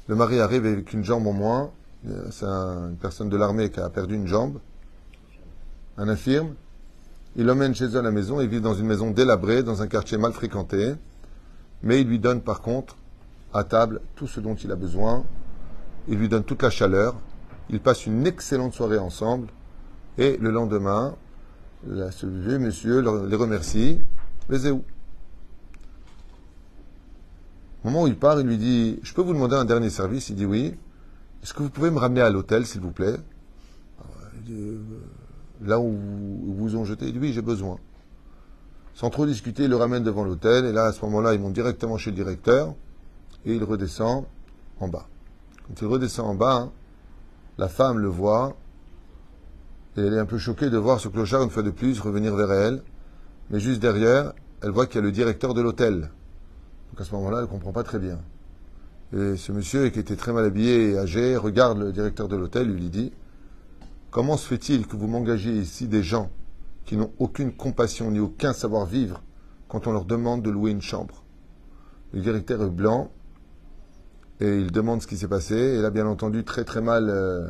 [0.08, 1.70] Le mari arrive avec une jambe en moins.
[2.32, 4.58] C'est un- une personne de l'armée qui a perdu une jambe.
[5.98, 6.56] Un infirme.
[7.36, 8.42] Il l'emmène chez eux à la maison.
[8.42, 10.96] Il vit dans une maison délabrée, dans un quartier mal fréquenté.
[11.84, 12.98] Mais il lui donne par contre,
[13.54, 15.24] à table, tout ce dont il a besoin.
[16.08, 17.16] Il lui donne toute la chaleur.
[17.70, 19.50] Ils passent une excellente soirée ensemble.
[20.18, 21.16] Et le lendemain,
[21.86, 24.02] ce vieux monsieur les remercie.
[24.50, 24.84] Les où?
[27.84, 30.30] Au moment où il part, il lui dit Je peux vous demander un dernier service?
[30.30, 30.76] Il dit Oui.
[31.42, 33.16] Est-ce que vous pouvez me ramener à l'hôtel, s'il vous plaît?
[34.46, 34.78] Dit, Euh,
[35.62, 37.78] Là où où vous ont jeté Il dit Oui, j'ai besoin.
[38.94, 40.66] Sans trop discuter, il le ramène devant l'hôtel.
[40.66, 42.76] Et là, à ce moment-là, ils montent directement chez le directeur.
[43.46, 44.26] Et il redescend
[44.82, 45.08] en bas.
[45.68, 46.70] Quand il redescend en bas,
[47.58, 48.58] la femme le voit.
[49.96, 52.36] Et elle est un peu choquée de voir ce clochard, une fois de plus, revenir
[52.36, 52.84] vers elle.
[53.50, 56.12] Mais juste derrière, elle voit qu'il y a le directeur de l'hôtel.
[56.90, 58.20] Donc à ce moment-là, elle ne comprend pas très bien.
[59.12, 62.72] Et ce monsieur, qui était très mal habillé et âgé, regarde le directeur de l'hôtel
[62.72, 63.12] lui dit
[64.12, 66.30] Comment se fait-il que vous m'engagiez ici des gens
[66.86, 69.22] qui n'ont aucune compassion ni aucun savoir-vivre
[69.68, 71.24] quand on leur demande de louer une chambre?
[72.14, 73.12] Le directeur est blanc
[74.40, 75.56] et il demande ce qui s'est passé.
[75.56, 77.50] Et là, bien entendu, très très mal euh,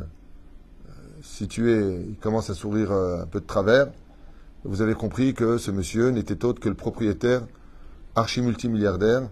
[1.22, 3.88] situé, il commence à sourire euh, un peu de travers.
[4.64, 7.42] Vous avez compris que ce monsieur n'était autre que le propriétaire
[8.20, 9.28] archi-multimilliardaire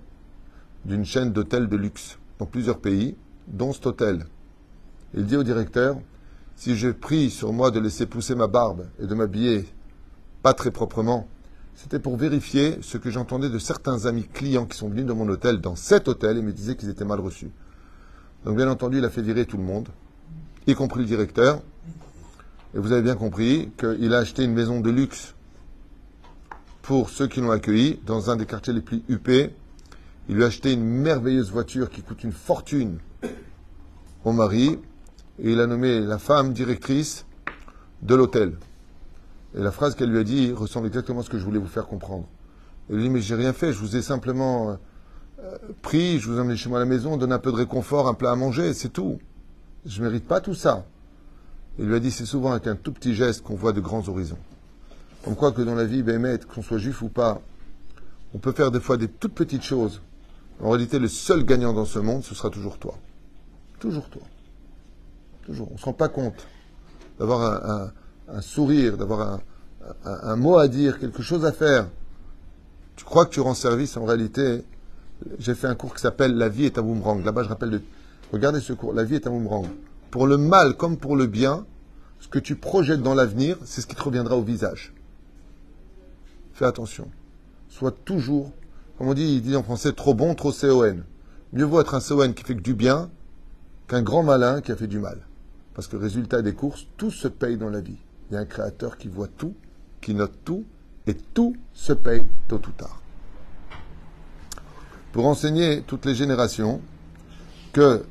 [0.84, 4.26] d'une chaîne d'hôtels de luxe dans plusieurs pays, dont cet hôtel.
[5.14, 5.96] Il dit au directeur
[6.56, 9.66] Si j'ai pris sur moi de laisser pousser ma barbe et de m'habiller
[10.42, 11.28] pas très proprement,
[11.74, 15.28] c'était pour vérifier ce que j'entendais de certains amis clients qui sont venus dans mon
[15.28, 17.50] hôtel, dans cet hôtel, et me disaient qu'ils étaient mal reçus.
[18.44, 19.88] Donc, bien entendu, il a fait virer tout le monde,
[20.66, 21.62] y compris le directeur.
[22.74, 25.34] Et vous avez bien compris qu'il a acheté une maison de luxe
[26.88, 29.50] pour ceux qui l'ont accueilli dans un des quartiers les plus huppés.
[30.30, 32.96] Il lui a acheté une merveilleuse voiture qui coûte une fortune
[34.24, 34.78] au mari
[35.38, 37.26] et il a nommé la femme directrice
[38.00, 38.56] de l'hôtel.
[39.54, 41.66] Et la phrase qu'elle lui a dit ressemble exactement à ce que je voulais vous
[41.66, 42.26] faire comprendre.
[42.88, 44.78] Elle lui dit Mais j'ai rien fait, je vous ai simplement
[45.40, 48.08] euh, pris, je vous ai chez moi à la maison, donné un peu de réconfort,
[48.08, 49.18] un plat à manger, c'est tout.
[49.84, 50.86] Je ne mérite pas tout ça.
[51.78, 54.08] Il lui a dit C'est souvent avec un tout petit geste qu'on voit de grands
[54.08, 54.38] horizons.
[55.28, 56.02] Comme quoi que dans la vie,
[56.48, 57.42] qu'on soit juif ou pas,
[58.32, 60.00] on peut faire des fois des toutes petites choses.
[60.58, 62.96] En réalité, le seul gagnant dans ce monde, ce sera toujours toi.
[63.78, 64.22] Toujours toi.
[65.44, 65.68] Toujours.
[65.70, 66.46] On ne se rend pas compte
[67.18, 67.92] d'avoir
[68.26, 69.40] un, sourire, d'avoir
[70.06, 71.88] un mot à dire, quelque chose à faire.
[72.96, 74.64] Tu crois que tu rends service, en réalité,
[75.38, 77.22] j'ai fait un cours qui s'appelle La vie est un boomerang.
[77.22, 77.82] Là-bas, je rappelle de...
[78.32, 78.94] Regardez ce cours.
[78.94, 79.66] La vie est un boomerang.
[80.10, 81.66] Pour le mal comme pour le bien,
[82.18, 84.94] ce que tu projettes dans l'avenir, c'est ce qui te reviendra au visage.
[86.58, 87.08] Fais attention.
[87.68, 88.50] Sois toujours,
[88.96, 91.04] comme on dit, il dit en français, trop bon, trop CON.
[91.52, 93.10] Mieux vaut être un CON qui fait que du bien
[93.86, 95.20] qu'un grand malin qui a fait du mal.
[95.74, 97.98] Parce que résultat des courses, tout se paye dans la vie.
[98.28, 99.54] Il y a un créateur qui voit tout,
[100.00, 100.64] qui note tout,
[101.06, 103.00] et tout se paye tôt ou tard.
[105.12, 106.80] Pour enseigner toutes les générations
[107.72, 108.04] que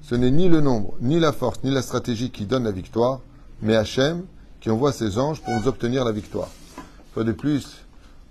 [0.00, 3.20] ce n'est ni le nombre, ni la force, ni la stratégie qui donne la victoire,
[3.60, 4.24] mais Hachem
[4.60, 6.48] qui envoie ses anges pour nous obtenir la victoire.
[7.12, 7.84] Fois de plus,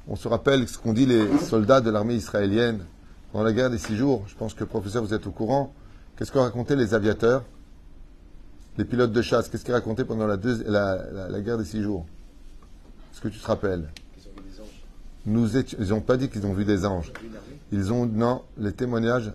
[0.07, 2.85] on se rappelle ce qu'ont dit les soldats de l'armée israélienne
[3.33, 4.23] dans la guerre des six jours.
[4.27, 5.73] Je pense que, professeur, vous êtes au courant.
[6.15, 7.43] Qu'est-ce qu'ont raconté les aviateurs,
[8.77, 9.49] les pilotes de chasse?
[9.49, 12.05] Qu'est-ce qu'ils racontaient pendant la, guerre des six jours?
[13.11, 13.89] Est-ce que tu te rappelles?
[15.25, 17.11] Ils n'ont pas dit qu'ils ont vu des anges.
[17.71, 19.33] Ils ont, non, les témoignages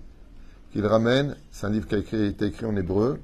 [0.72, 3.20] qu'ils ramènent, c'est un livre qui a été écrit en hébreu.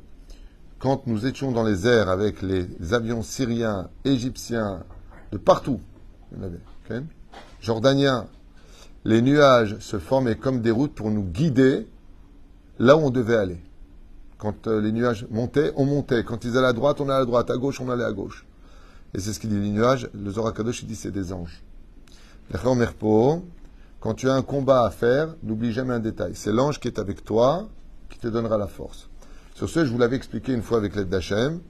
[0.78, 4.84] Quand nous étions dans les airs avec les avions syriens, égyptiens,
[5.32, 5.80] de partout,
[6.30, 6.60] il y en avait,
[6.90, 7.02] ok
[7.60, 8.26] jordaniens,
[9.04, 11.86] les nuages se formaient comme des routes pour nous guider
[12.78, 13.60] là où on devait aller.
[14.38, 16.22] Quand euh, les nuages montaient, on montait.
[16.22, 17.50] Quand ils allaient à droite, on allait à droite.
[17.50, 18.46] À gauche, on allait à gauche.
[19.14, 20.08] Et c'est ce qu'il dit les nuages.
[20.14, 21.62] Le Zohar Kadosh, il dit c'est des anges.
[24.00, 26.32] Quand tu as un combat à faire, n'oublie jamais un détail.
[26.34, 27.68] C'est l'ange qui est avec toi
[28.10, 29.08] qui te donnera la force.
[29.54, 31.60] Sur ce, je vous l'avais expliqué une fois avec l'aide d'Hachem.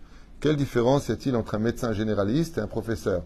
[0.41, 3.23] Quelle différence y a-t-il entre un médecin généraliste et un professeur?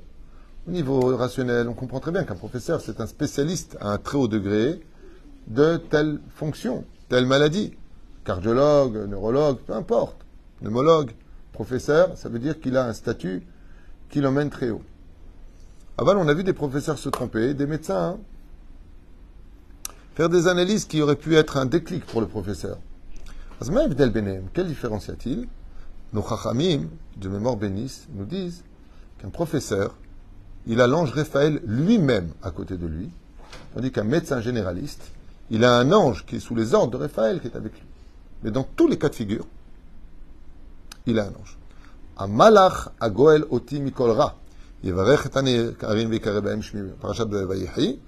[0.66, 4.16] Au niveau rationnel, on comprend très bien qu'un professeur, c'est un spécialiste à un très
[4.16, 4.80] haut degré
[5.48, 7.72] de telle fonction, telle maladie.
[8.24, 10.24] Cardiologue, neurologue, peu importe.
[10.60, 11.10] Pneumologue,
[11.52, 13.42] professeur, ça veut dire qu'il a un statut
[14.08, 14.82] qui l'emmène très haut.
[15.98, 18.16] Aval, on a vu des professeurs se tromper, des médecins.
[18.16, 18.18] hein.
[20.14, 22.78] faire des analyses qui auraient pu être un déclic pour le professeur.
[23.60, 25.48] Quelle différence y a-t-il?
[26.12, 28.62] Nos chachamim, de mémoire bénisse, nous disent
[29.18, 29.96] qu'un professeur,
[30.66, 33.10] il a l'ange Raphaël lui-même à côté de lui,
[33.74, 35.10] tandis qu'un médecin généraliste,
[35.50, 37.86] il a un ange qui est sous les ordres de Raphaël qui est avec lui.
[38.42, 39.46] Mais dans tous les cas de figure,
[41.06, 41.58] il a un ange.
[42.16, 44.36] Amalach agoel oti mikol ra.
[44.84, 46.90] Yevarech et karim vekarebaim shmi.
[47.00, 48.00] Parashat de Vayechi.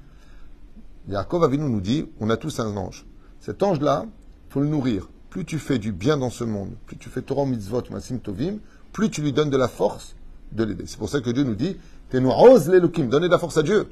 [1.08, 3.04] Yaakov Avinu nous dit, on a tous un ange.
[3.40, 4.06] Cet ange-là,
[4.48, 5.08] faut le nourrir.
[5.28, 8.58] Plus tu fais du bien dans ce monde, plus tu fais Torah mitzvot, masim tovim,
[8.92, 10.14] plus tu lui donnes de la force
[10.56, 11.76] C'est pour ça que Dieu nous dit,
[12.12, 13.88] ose l'elokim, donnez de la force à Dieu.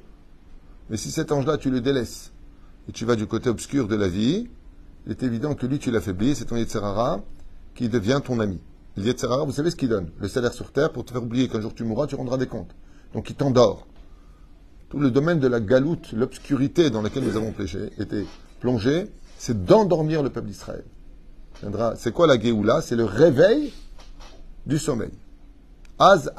[0.91, 2.33] Mais si cet ange-là, tu le délaisses,
[2.89, 4.49] et tu vas du côté obscur de la vie,
[5.07, 7.21] il est évident que lui, tu l'affaiblis, c'est ton Yetzerara
[7.75, 8.61] qui devient ton ami.
[8.97, 10.11] Le Yetzerara, vous savez ce qu'il donne?
[10.19, 12.47] Le salaire sur terre pour te faire oublier qu'un jour tu mourras, tu rendras des
[12.47, 12.75] comptes.
[13.15, 13.87] Donc il t'endort.
[14.91, 18.27] Tout le domaine de la galoute, l'obscurité dans laquelle nous avons pléché, été
[18.61, 20.85] plongé, c'est d'endormir le peuple d'Israël.
[21.97, 22.83] C'est quoi la Géoula?
[22.83, 23.73] C'est le réveil
[24.67, 25.11] du sommeil.
[26.05, 26.33] Az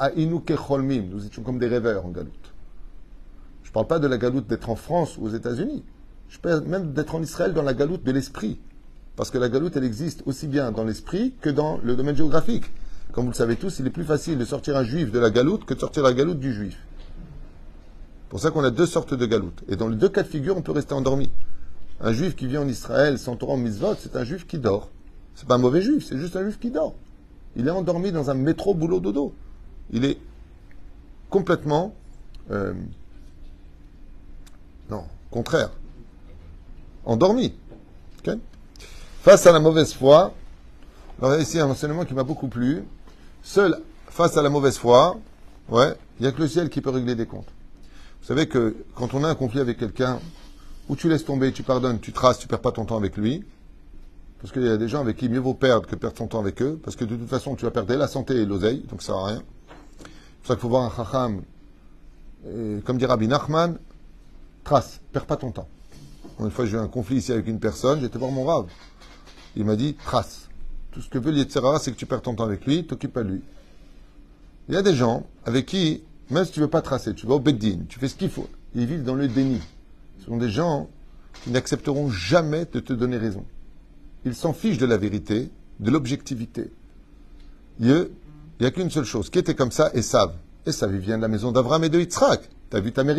[0.57, 1.05] cholmim.
[1.09, 2.53] Nous étions comme des rêveurs en galoute.
[3.63, 5.85] Je ne parle pas de la galoute d'être en France ou aux États-Unis.
[6.27, 8.59] Je parle même d'être en Israël dans la galoute de l'esprit.
[9.15, 12.65] Parce que la galoute, elle existe aussi bien dans l'esprit que dans le domaine géographique.
[13.13, 15.29] Comme vous le savez tous, il est plus facile de sortir un juif de la
[15.29, 16.77] galoute que de sortir la galoute du juif.
[18.23, 19.63] C'est pour ça qu'on a deux sortes de galoutes.
[19.69, 21.31] Et dans les deux cas de figure, on peut rester endormi.
[22.01, 24.89] Un juif qui vit en Israël sans Torah mitzvot, c'est un juif qui dort.
[25.35, 26.95] C'est pas un mauvais juif, c'est juste un juif qui dort.
[27.55, 29.33] Il est endormi dans un métro boulot dodo.
[29.91, 30.17] Il est
[31.29, 31.93] complètement
[32.51, 32.73] euh,
[34.89, 35.71] non, contraire
[37.05, 37.53] endormi.
[39.21, 40.33] Face à la mauvaise foi,
[41.21, 42.83] alors ici un enseignement qui m'a beaucoup plu.
[43.41, 45.17] Seul face à la mauvaise foi,
[45.69, 47.47] ouais, il n'y a que le ciel qui peut régler des comptes.
[48.21, 50.19] Vous savez que quand on a un conflit avec quelqu'un,
[50.89, 53.43] où tu laisses tomber, tu pardonnes, tu traces, tu perds pas ton temps avec lui.
[54.41, 56.39] Parce qu'il y a des gens avec qui mieux vaut perdre que perdre ton temps
[56.39, 59.01] avec eux, parce que de toute façon, tu vas perdre la santé et l'oseille, donc
[59.01, 59.41] ça sert à rien.
[60.43, 61.41] C'est pour ça qu'il faut voir un chacham,
[62.83, 63.77] comme dit Rabbi Nachman,
[64.65, 65.69] trace, perds pas ton temps.
[66.41, 68.65] Une fois, j'ai eu un conflit ici avec une personne, j'étais voir mon rave.
[69.55, 70.49] Il m'a dit, trace.
[70.91, 73.23] Tout ce que veut l'Yetzerara, c'est que tu perds ton temps avec lui, t'occupes à
[73.23, 73.41] lui.
[74.67, 77.35] Il y a des gens avec qui, même si tu veux pas tracer, tu vas
[77.35, 79.61] au Beddin, tu fais ce qu'il faut, ils vivent dans le déni.
[80.19, 80.89] Ce sont des gens
[81.45, 83.45] qui n'accepteront jamais de te donner raison.
[84.25, 86.69] Ils s'en fichent de la vérité, de l'objectivité.
[88.63, 89.29] Il n'y a qu'une seule chose.
[89.29, 90.35] Qui était comme ça Esav.
[90.65, 92.47] Esav, il vient de la maison d'Avram et de Yitzhak.
[92.71, 93.17] Tu as vu ta mère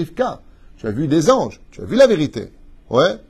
[0.79, 1.61] Tu as vu des anges?
[1.71, 2.51] Tu as vu la vérité?
[2.89, 3.21] Ouais.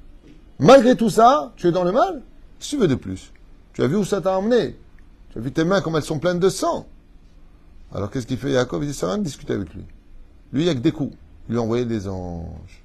[0.60, 2.22] Malgré tout ça, tu es dans le mal?
[2.60, 3.32] Qu'est-ce que tu veux de plus?
[3.72, 4.76] Tu as vu où ça t'a emmené?
[5.32, 6.86] Tu as vu tes mains comme elles sont pleines de sang?
[7.92, 9.82] Alors qu'est-ce qu'il fait Jacob Il dit, ça rien discuter avec lui.
[10.52, 11.16] Lui, il n'y a que des coups.
[11.48, 12.84] Il lui a envoyé des anges.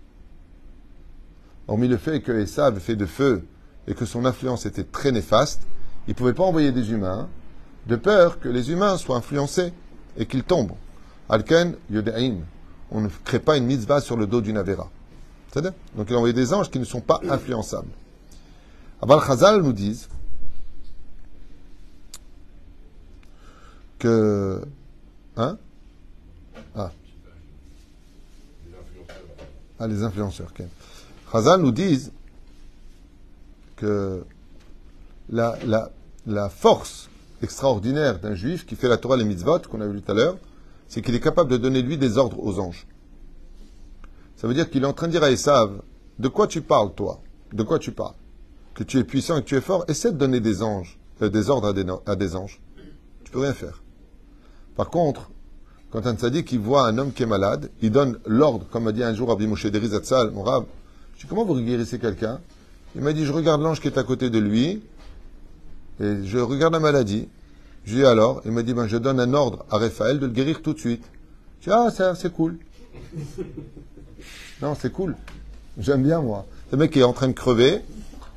[1.68, 3.44] Hormis le fait que avait fait de feu
[3.88, 5.62] et que son influence était très néfaste,
[6.08, 7.30] il ne pouvait pas envoyer des humains,
[7.88, 9.74] de peur que les humains soient influencés
[10.18, 10.74] et qu'ils tombent.
[11.30, 12.42] Alken Yodeim.
[12.92, 14.90] On ne crée pas une mitzvah sur le dos d'une Avera.
[15.56, 17.90] Donc il a envoyé des anges qui ne sont pas influençables.
[19.02, 20.10] Aval Chazal nous disent
[23.98, 24.62] que.
[25.38, 25.58] Hein?
[26.76, 26.92] Ah.
[29.80, 30.52] Ah, les influenceurs.
[31.32, 32.12] Chazal nous disent
[33.76, 34.24] que
[35.30, 37.09] la force
[37.42, 40.38] extraordinaire d'un juif qui fait la Torah les mitzvot, qu'on a vu tout à l'heure,
[40.88, 42.88] c'est qu'il est capable de donner lui des ordres aux anges.
[44.36, 45.82] Ça veut dire qu'il est en train de dire à Esav,
[46.18, 47.22] de quoi tu parles, toi?
[47.54, 48.16] De quoi tu parles?
[48.74, 51.30] Que tu es puissant et que tu es fort Essaie de donner des anges, euh,
[51.30, 51.68] des ordres
[52.06, 52.62] à des, anges.
[53.24, 53.82] Tu peux rien faire.
[54.76, 55.30] Par contre,
[55.92, 58.92] quand un tzaddik il voit un homme qui est malade, il donne l'ordre, comme m'a
[58.92, 60.66] dit un jour Rabbi Moshe Derizatzal, mon rab,
[61.16, 62.40] je dis comment vous guérissez quelqu'un?
[62.96, 64.82] Il m'a dit, je regarde l'ange qui est à côté de lui,
[66.00, 67.28] et je regarde la maladie.
[67.86, 70.26] Je lui dis alors, il m'a dit, ben, je donne un ordre à Raphaël de
[70.26, 71.04] le guérir tout de suite.
[71.62, 72.58] Je dis, ah, c'est cool.
[74.62, 75.16] Non, c'est cool.
[75.78, 76.46] J'aime bien, moi.
[76.72, 77.82] Le mec est en train de crever,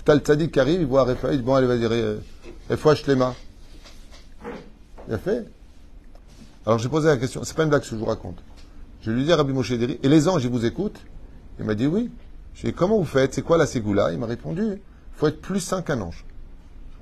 [0.05, 3.05] t'as le tzaddik qui arrive, il voit Raphaël, il dit Bon, allez, vas-y, fois, je
[3.07, 3.35] les mains.
[5.09, 5.45] Il a fait.
[6.65, 8.39] Alors, j'ai posé la question, c'est pas une blague que je vous raconte.
[9.03, 11.01] Je lui dis Rabbi Moshe Deri, et les anges, ils vous écoutent?
[11.59, 12.11] Il m'a dit Oui.
[12.55, 13.35] Je lui ai Comment vous faites?
[13.35, 14.13] C'est quoi la ségoula?
[14.13, 14.81] Il m'a répondu
[15.23, 16.25] faut être plus sain qu'un ange.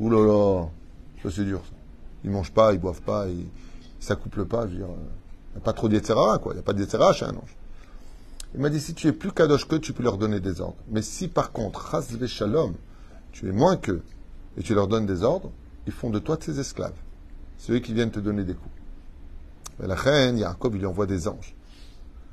[0.00, 0.70] Ouh
[1.22, 1.76] ça c'est dur, ça.
[2.24, 3.46] Ils mangent pas, ils boivent pas, ils,
[4.00, 4.66] s'accouplent pas.
[4.70, 6.52] Il n'y a pas trop d'Yetzera, quoi.
[6.52, 7.56] Il n'y a pas d'Yetzera chez un ange.
[8.54, 10.82] Il m'a dit, si tu es plus kadosh que tu peux leur donner des ordres.
[10.88, 12.74] Mais si par contre, Shalom,
[13.32, 14.02] tu es moins qu'eux,
[14.56, 15.52] et tu leur donnes des ordres,
[15.86, 16.96] ils font de toi tes esclaves.
[17.58, 18.74] C'est eux qui viennent te donner des coups.
[19.78, 21.54] Mais la reine, Yaakov, il lui envoie des anges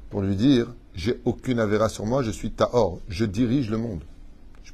[0.09, 4.01] pour lui dire, j'ai aucune avéra sur moi, je suis Tahor, je dirige le monde.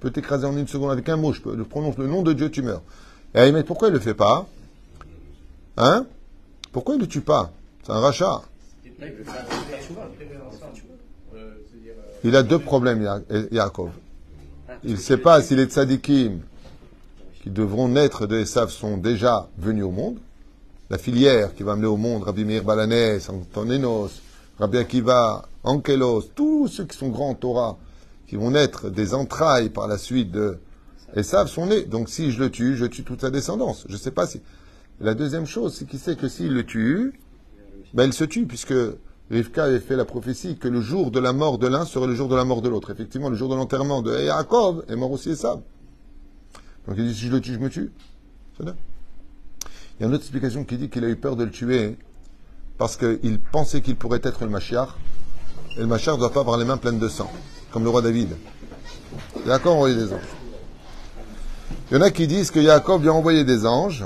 [0.03, 2.51] Peux t'écraser en une seconde avec un mot, je peux, prononce le nom de Dieu,
[2.51, 2.81] tu meurs.
[3.33, 4.45] Et mais pourquoi il le fait pas?
[5.77, 6.05] Hein?
[6.71, 7.51] Pourquoi il le tue pas?
[7.83, 8.41] C'est un rachat.
[12.23, 13.91] Il a deux problèmes, Ya- Yaakov.
[14.83, 16.39] Il ne sait pas si les tzadikim
[17.41, 20.17] qui devront naître de Esav sont déjà venus au monde.
[20.89, 24.11] La filière qui va amener au monde Rabbi Meir Balanès, Antonenos,
[24.59, 27.77] Rabbi Akiva, Ankelos, tous ceux qui sont grands Torah,
[28.27, 30.59] qui vont naître des entrailles par la suite de
[31.15, 31.83] Esav sont nés.
[31.83, 33.85] Donc si je le tue, je tue toute sa descendance.
[33.87, 34.41] Je ne sais pas si.
[34.99, 37.19] La deuxième chose, c'est qu'il sait que s'il le tue,
[37.93, 38.73] ben, il se tue, puisque
[39.29, 42.15] Rivka avait fait la prophétie que le jour de la mort de l'un serait le
[42.15, 42.91] jour de la mort de l'autre.
[42.91, 45.59] Effectivement, le jour de l'enterrement de Yaakov est mort aussi Esav.
[46.87, 47.91] Donc il dit si je le tue, je me tue.
[48.59, 48.65] Il
[50.01, 51.97] y a une autre explication qui dit qu'il a eu peur de le tuer
[52.77, 54.89] parce qu'il pensait qu'il pourrait être le Mashiach.
[55.77, 57.31] Et le Mashiach ne doit pas avoir les mains pleines de sang,
[57.73, 58.29] comme le roi David.
[59.47, 60.21] Yaakov a des anges.
[61.89, 64.05] Il y en a qui disent que Yaakov lui a envoyé des anges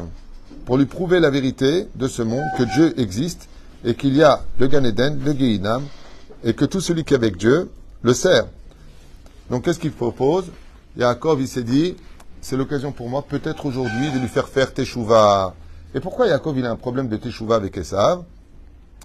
[0.66, 3.50] pour lui prouver la vérité de ce monde, que Dieu existe
[3.84, 5.84] et qu'il y a le Gan Eden, le Gehinam,
[6.44, 7.70] et que tout celui qui est avec Dieu
[8.04, 8.46] le sert.
[9.50, 10.46] Donc qu'est-ce qu'il propose?
[10.98, 11.96] Yaakov, il s'est dit,
[12.40, 15.54] c'est l'occasion pour moi, peut-être aujourd'hui, de lui faire faire Teshuvah.
[15.94, 18.24] Et pourquoi Yaakov, il a un problème de Teshuvah avec Esav?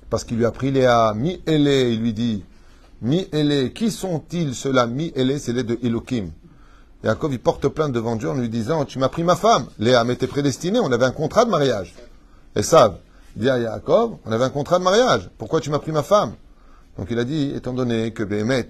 [0.08, 2.44] Parce qu'il lui a pris Léa, mi Elé, il lui dit,
[3.03, 4.86] mi Elé, qui sont-ils ceux-là?
[4.86, 6.30] Mi Elé, c'est les de Elohim.
[7.05, 9.66] Yaakov, il porte plainte devant Dieu en lui disant, tu m'as pris ma femme.
[9.80, 11.94] Léa, mais t'es prédestiné, on avait un contrat de mariage.
[12.55, 12.98] Esav,
[13.34, 15.28] dit à Yaakov, on avait un contrat de mariage.
[15.36, 16.34] Pourquoi tu m'as pris ma femme?
[16.96, 18.68] Donc il a dit, étant donné que Béhémet,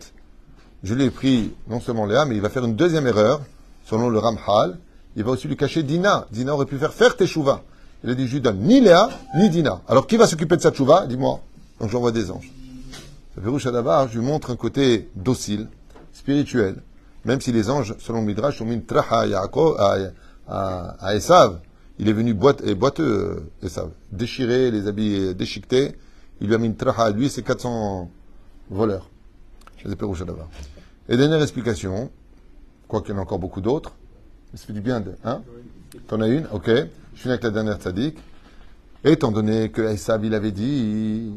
[0.82, 3.42] je lui ai pris non seulement Léa, mais il va faire une deuxième erreur,
[3.84, 4.78] selon le Ramhal,
[5.14, 6.26] il va aussi lui cacher Dina.
[6.32, 7.62] Dina aurait pu faire faire Teshuvah.
[8.02, 9.82] Il a dit, je lui donne ni Léa, ni Dina.
[9.88, 11.40] Alors qui va s'occuper de sa Teshuvah Dis-moi.
[11.80, 12.50] Donc j'envoie des anges.
[13.36, 15.68] Le Pérouche je lui montre un côté docile,
[16.12, 16.82] spirituel,
[17.24, 19.24] même si les anges, selon Midrash, ont mis une traha
[20.48, 21.60] à, Esav.
[21.98, 23.90] Il est venu boiteux, euh, Esav.
[24.10, 25.96] Déchiré, les habits euh, déchiquetés.
[26.40, 28.10] Il lui a mis une traha à lui et ses 400
[28.70, 29.08] voleurs.
[29.78, 29.88] Chez.
[31.08, 32.10] Et dernière explication,
[32.86, 33.94] quoi qu'il y en a encore beaucoup d'autres,
[34.52, 35.12] mais ça fait du bien de.
[35.24, 35.42] Hein?
[36.06, 36.46] T'en as une?
[36.52, 36.68] Ok.
[36.68, 38.18] Je finis avec la dernière tzaddik.
[39.04, 41.32] Étant donné que Esav, il avait dit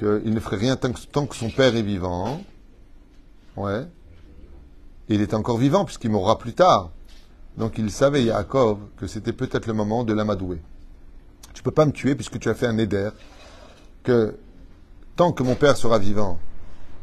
[0.00, 2.42] qu'il ne ferait rien tant que, son père est vivant.
[3.56, 3.86] Ouais.
[5.08, 6.90] Et il est encore vivant puisqu'il mourra plus tard.
[7.58, 10.62] Donc il savait, Yaakov, que c'était peut-être le moment de l'amadouer.
[11.52, 13.10] Tu peux pas me tuer puisque tu as fait un éder
[14.02, 14.36] que
[15.16, 16.38] tant que mon père sera vivant,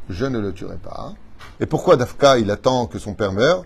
[0.10, 1.14] je ne le tuerai pas.
[1.60, 3.66] Et pourquoi Dafka, il attend que son père meure?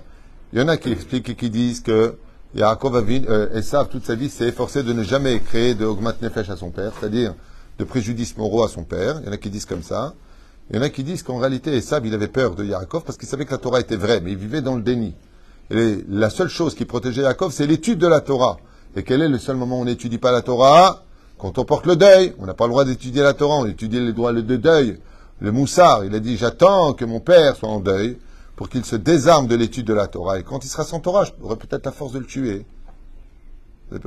[0.52, 2.18] Il y en a qui expliquent et qui disent que
[2.56, 6.50] Yaakov Avin, euh, toute sa vie, s'est efforcé de ne jamais créer de Ogmat Nefesh
[6.50, 7.34] à son père, c'est-à-dire
[7.82, 9.20] de préjudice moraux à son père.
[9.22, 10.14] Il y en a qui disent comme ça.
[10.70, 13.18] Il y en a qui disent qu'en réalité, Esav, il avait peur de Yaakov parce
[13.18, 15.16] qu'il savait que la Torah était vraie, mais il vivait dans le déni.
[15.72, 18.58] Et la seule chose qui protégeait Yaakov, c'est l'étude de la Torah.
[18.96, 21.04] Et quel est le seul moment où on n'étudie pas la Torah?
[21.40, 22.36] Quand on porte le deuil.
[22.38, 25.00] On n'a pas le droit d'étudier la Torah, on étudie les droits de deuil.
[25.40, 28.20] Le Moussard, il a dit, j'attends que mon père soit en deuil
[28.56, 30.38] pour qu'il se désarme de l'étude de la Torah.
[30.40, 32.64] Et quand il sera sans Torah, j'aurai peut-être la force de le tuer.
[33.92, 34.00] C'est.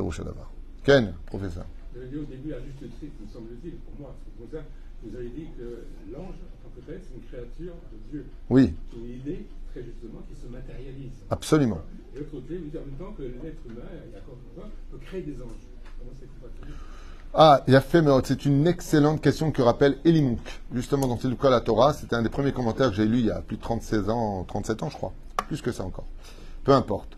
[0.85, 1.65] Ken, professeur.
[1.95, 4.65] Vous avez dit au début, à juste titre, me semble-t-il, pour moi, c'est pour ça,
[5.05, 8.27] vous avez dit que l'ange, en tant que tel, c'est une créature de Dieu.
[8.51, 11.13] Oui, C'est une idée, très justement, qui se matérialise.
[11.31, 11.81] absolument.
[12.15, 14.35] Et l'autre côté, vous dites en même temps que l'être humain, Jacob,
[14.91, 15.63] peut créer des anges.
[15.99, 16.75] Comment c'est compatible
[17.33, 20.61] Ah, il a fait, mais c'est une excellente question que rappelle Elimouk.
[20.75, 23.31] Justement, dans Tzeduka la Torah, c'était un des premiers commentaires que j'ai lu il y
[23.31, 25.13] a plus de 36 ans, 37 ans, je crois.
[25.47, 26.07] Plus que ça encore.
[26.65, 27.17] Peu importe.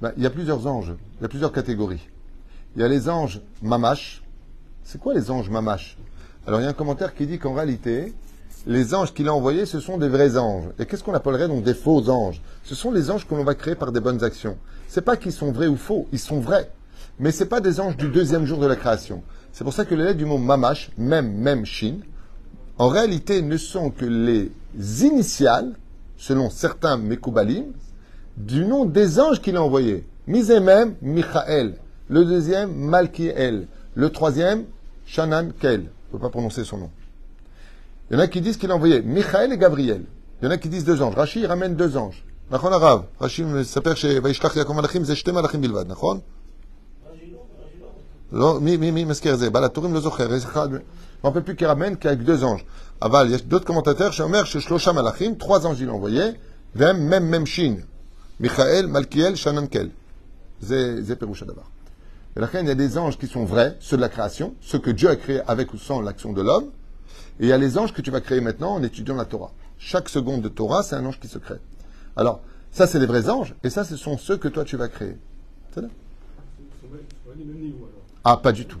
[0.00, 0.92] Ben, il y a plusieurs anges.
[1.18, 2.08] Il y a plusieurs catégories.
[2.76, 4.22] Il y a les anges mamash.
[4.84, 5.96] C'est quoi les anges mamash?
[6.46, 8.14] Alors, il y a un commentaire qui dit qu'en réalité,
[8.66, 10.68] les anges qu'il a envoyés, ce sont des vrais anges.
[10.78, 12.40] Et qu'est-ce qu'on appellerait donc des faux anges?
[12.64, 14.56] Ce sont les anges que l'on va créer par des bonnes actions.
[14.86, 16.70] C'est pas qu'ils sont vrais ou faux, ils sont vrais.
[17.18, 19.22] Mais c'est pas des anges du deuxième jour de la création.
[19.52, 21.98] C'est pour ça que les lettres du mot mamash, même, même, shin,
[22.78, 24.52] en réalité ne sont que les
[25.04, 25.72] initiales,
[26.16, 27.72] selon certains Mekoubalim,
[28.36, 30.06] du nom des anges qu'il a envoyés.
[30.26, 31.74] Mizemem, Michael.
[32.09, 33.67] Le deuxième, Malkiel.
[33.95, 34.65] Le troisième,
[35.05, 35.81] Shanan Kel.
[35.81, 36.89] Je ne peux pas prononcer son nom.
[38.09, 40.03] Il y en a qui disent qu'il a envoyé Michael et Gabriel.
[40.41, 41.15] Il y en a qui disent deux anges.
[41.15, 42.23] Rashi il ramène deux anges.
[42.51, 43.01] נכון הרב?
[43.21, 46.19] רש"י מספר שוישלח יעקב מלאכים זה שתי מלאכים בלבד, נכון?
[48.31, 49.49] לא, מי, מי, מי מזכיר את זה?
[49.49, 52.43] בעל הטורים לא זוכר, יש אחד, je ne me rappelle plus qui ramène qu'avec deux
[52.43, 52.63] anges.
[53.01, 56.37] אבל יש d'autres commentateurs שאומר ששלושה מלאכים, trois anges il a envoyé,
[56.75, 57.79] והם מם מם שין,
[58.39, 59.89] מיכאל, מלכיאל, שננקל.
[60.61, 61.61] זה, זה פירוש הדבר.
[62.36, 64.90] Et il y a des anges qui sont vrais, ceux de la création, ceux que
[64.90, 66.70] Dieu a créés avec ou sans l'action de l'homme.
[67.40, 69.52] Et il y a les anges que tu vas créer maintenant en étudiant la Torah.
[69.78, 71.60] Chaque seconde de Torah, c'est un ange qui se crée.
[72.16, 74.88] Alors, ça, c'est les vrais anges, et ça, ce sont ceux que toi, tu vas
[74.88, 75.16] créer.
[75.74, 75.82] C'est
[78.22, 78.80] Ah, pas du tout.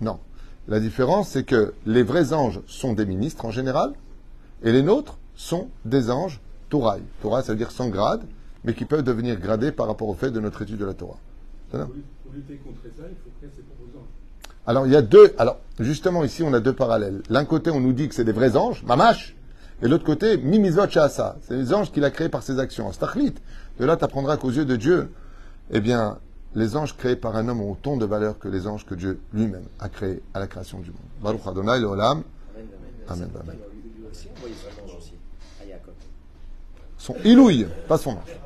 [0.00, 0.18] Non.
[0.66, 3.92] La différence, c'est que les vrais anges sont des ministres en général,
[4.62, 6.98] et les nôtres sont des anges Torah.
[7.22, 8.22] Torah, ça veut dire sans grade,
[8.64, 11.18] mais qui peuvent devenir gradés par rapport au fait de notre étude de la Torah.
[11.70, 11.78] C'est
[12.28, 14.54] pour, lutter- contre ça, il faut créer ses propres anges.
[14.66, 15.34] Alors, il y a deux.
[15.38, 17.22] Alors, justement, ici, on a deux parallèles.
[17.30, 19.34] L'un côté, on nous dit que c'est des vrais anges, mamash.
[19.82, 20.82] Et l'autre côté, mimizot.
[20.90, 22.92] C'est les anges qu'il a créés par ses actions.
[22.92, 23.34] Stachlit.
[23.80, 25.10] De là, tu apprendras qu'aux yeux de Dieu,
[25.70, 26.18] eh bien,
[26.54, 29.20] les anges créés par un homme ont autant de valeur que les anges que Dieu
[29.32, 31.00] lui-même a créés à la création du monde.
[31.22, 32.22] Baruch Adonai, le Olam,
[33.10, 33.56] Amen, amen.
[36.98, 38.36] Son ilouille, pas son ange.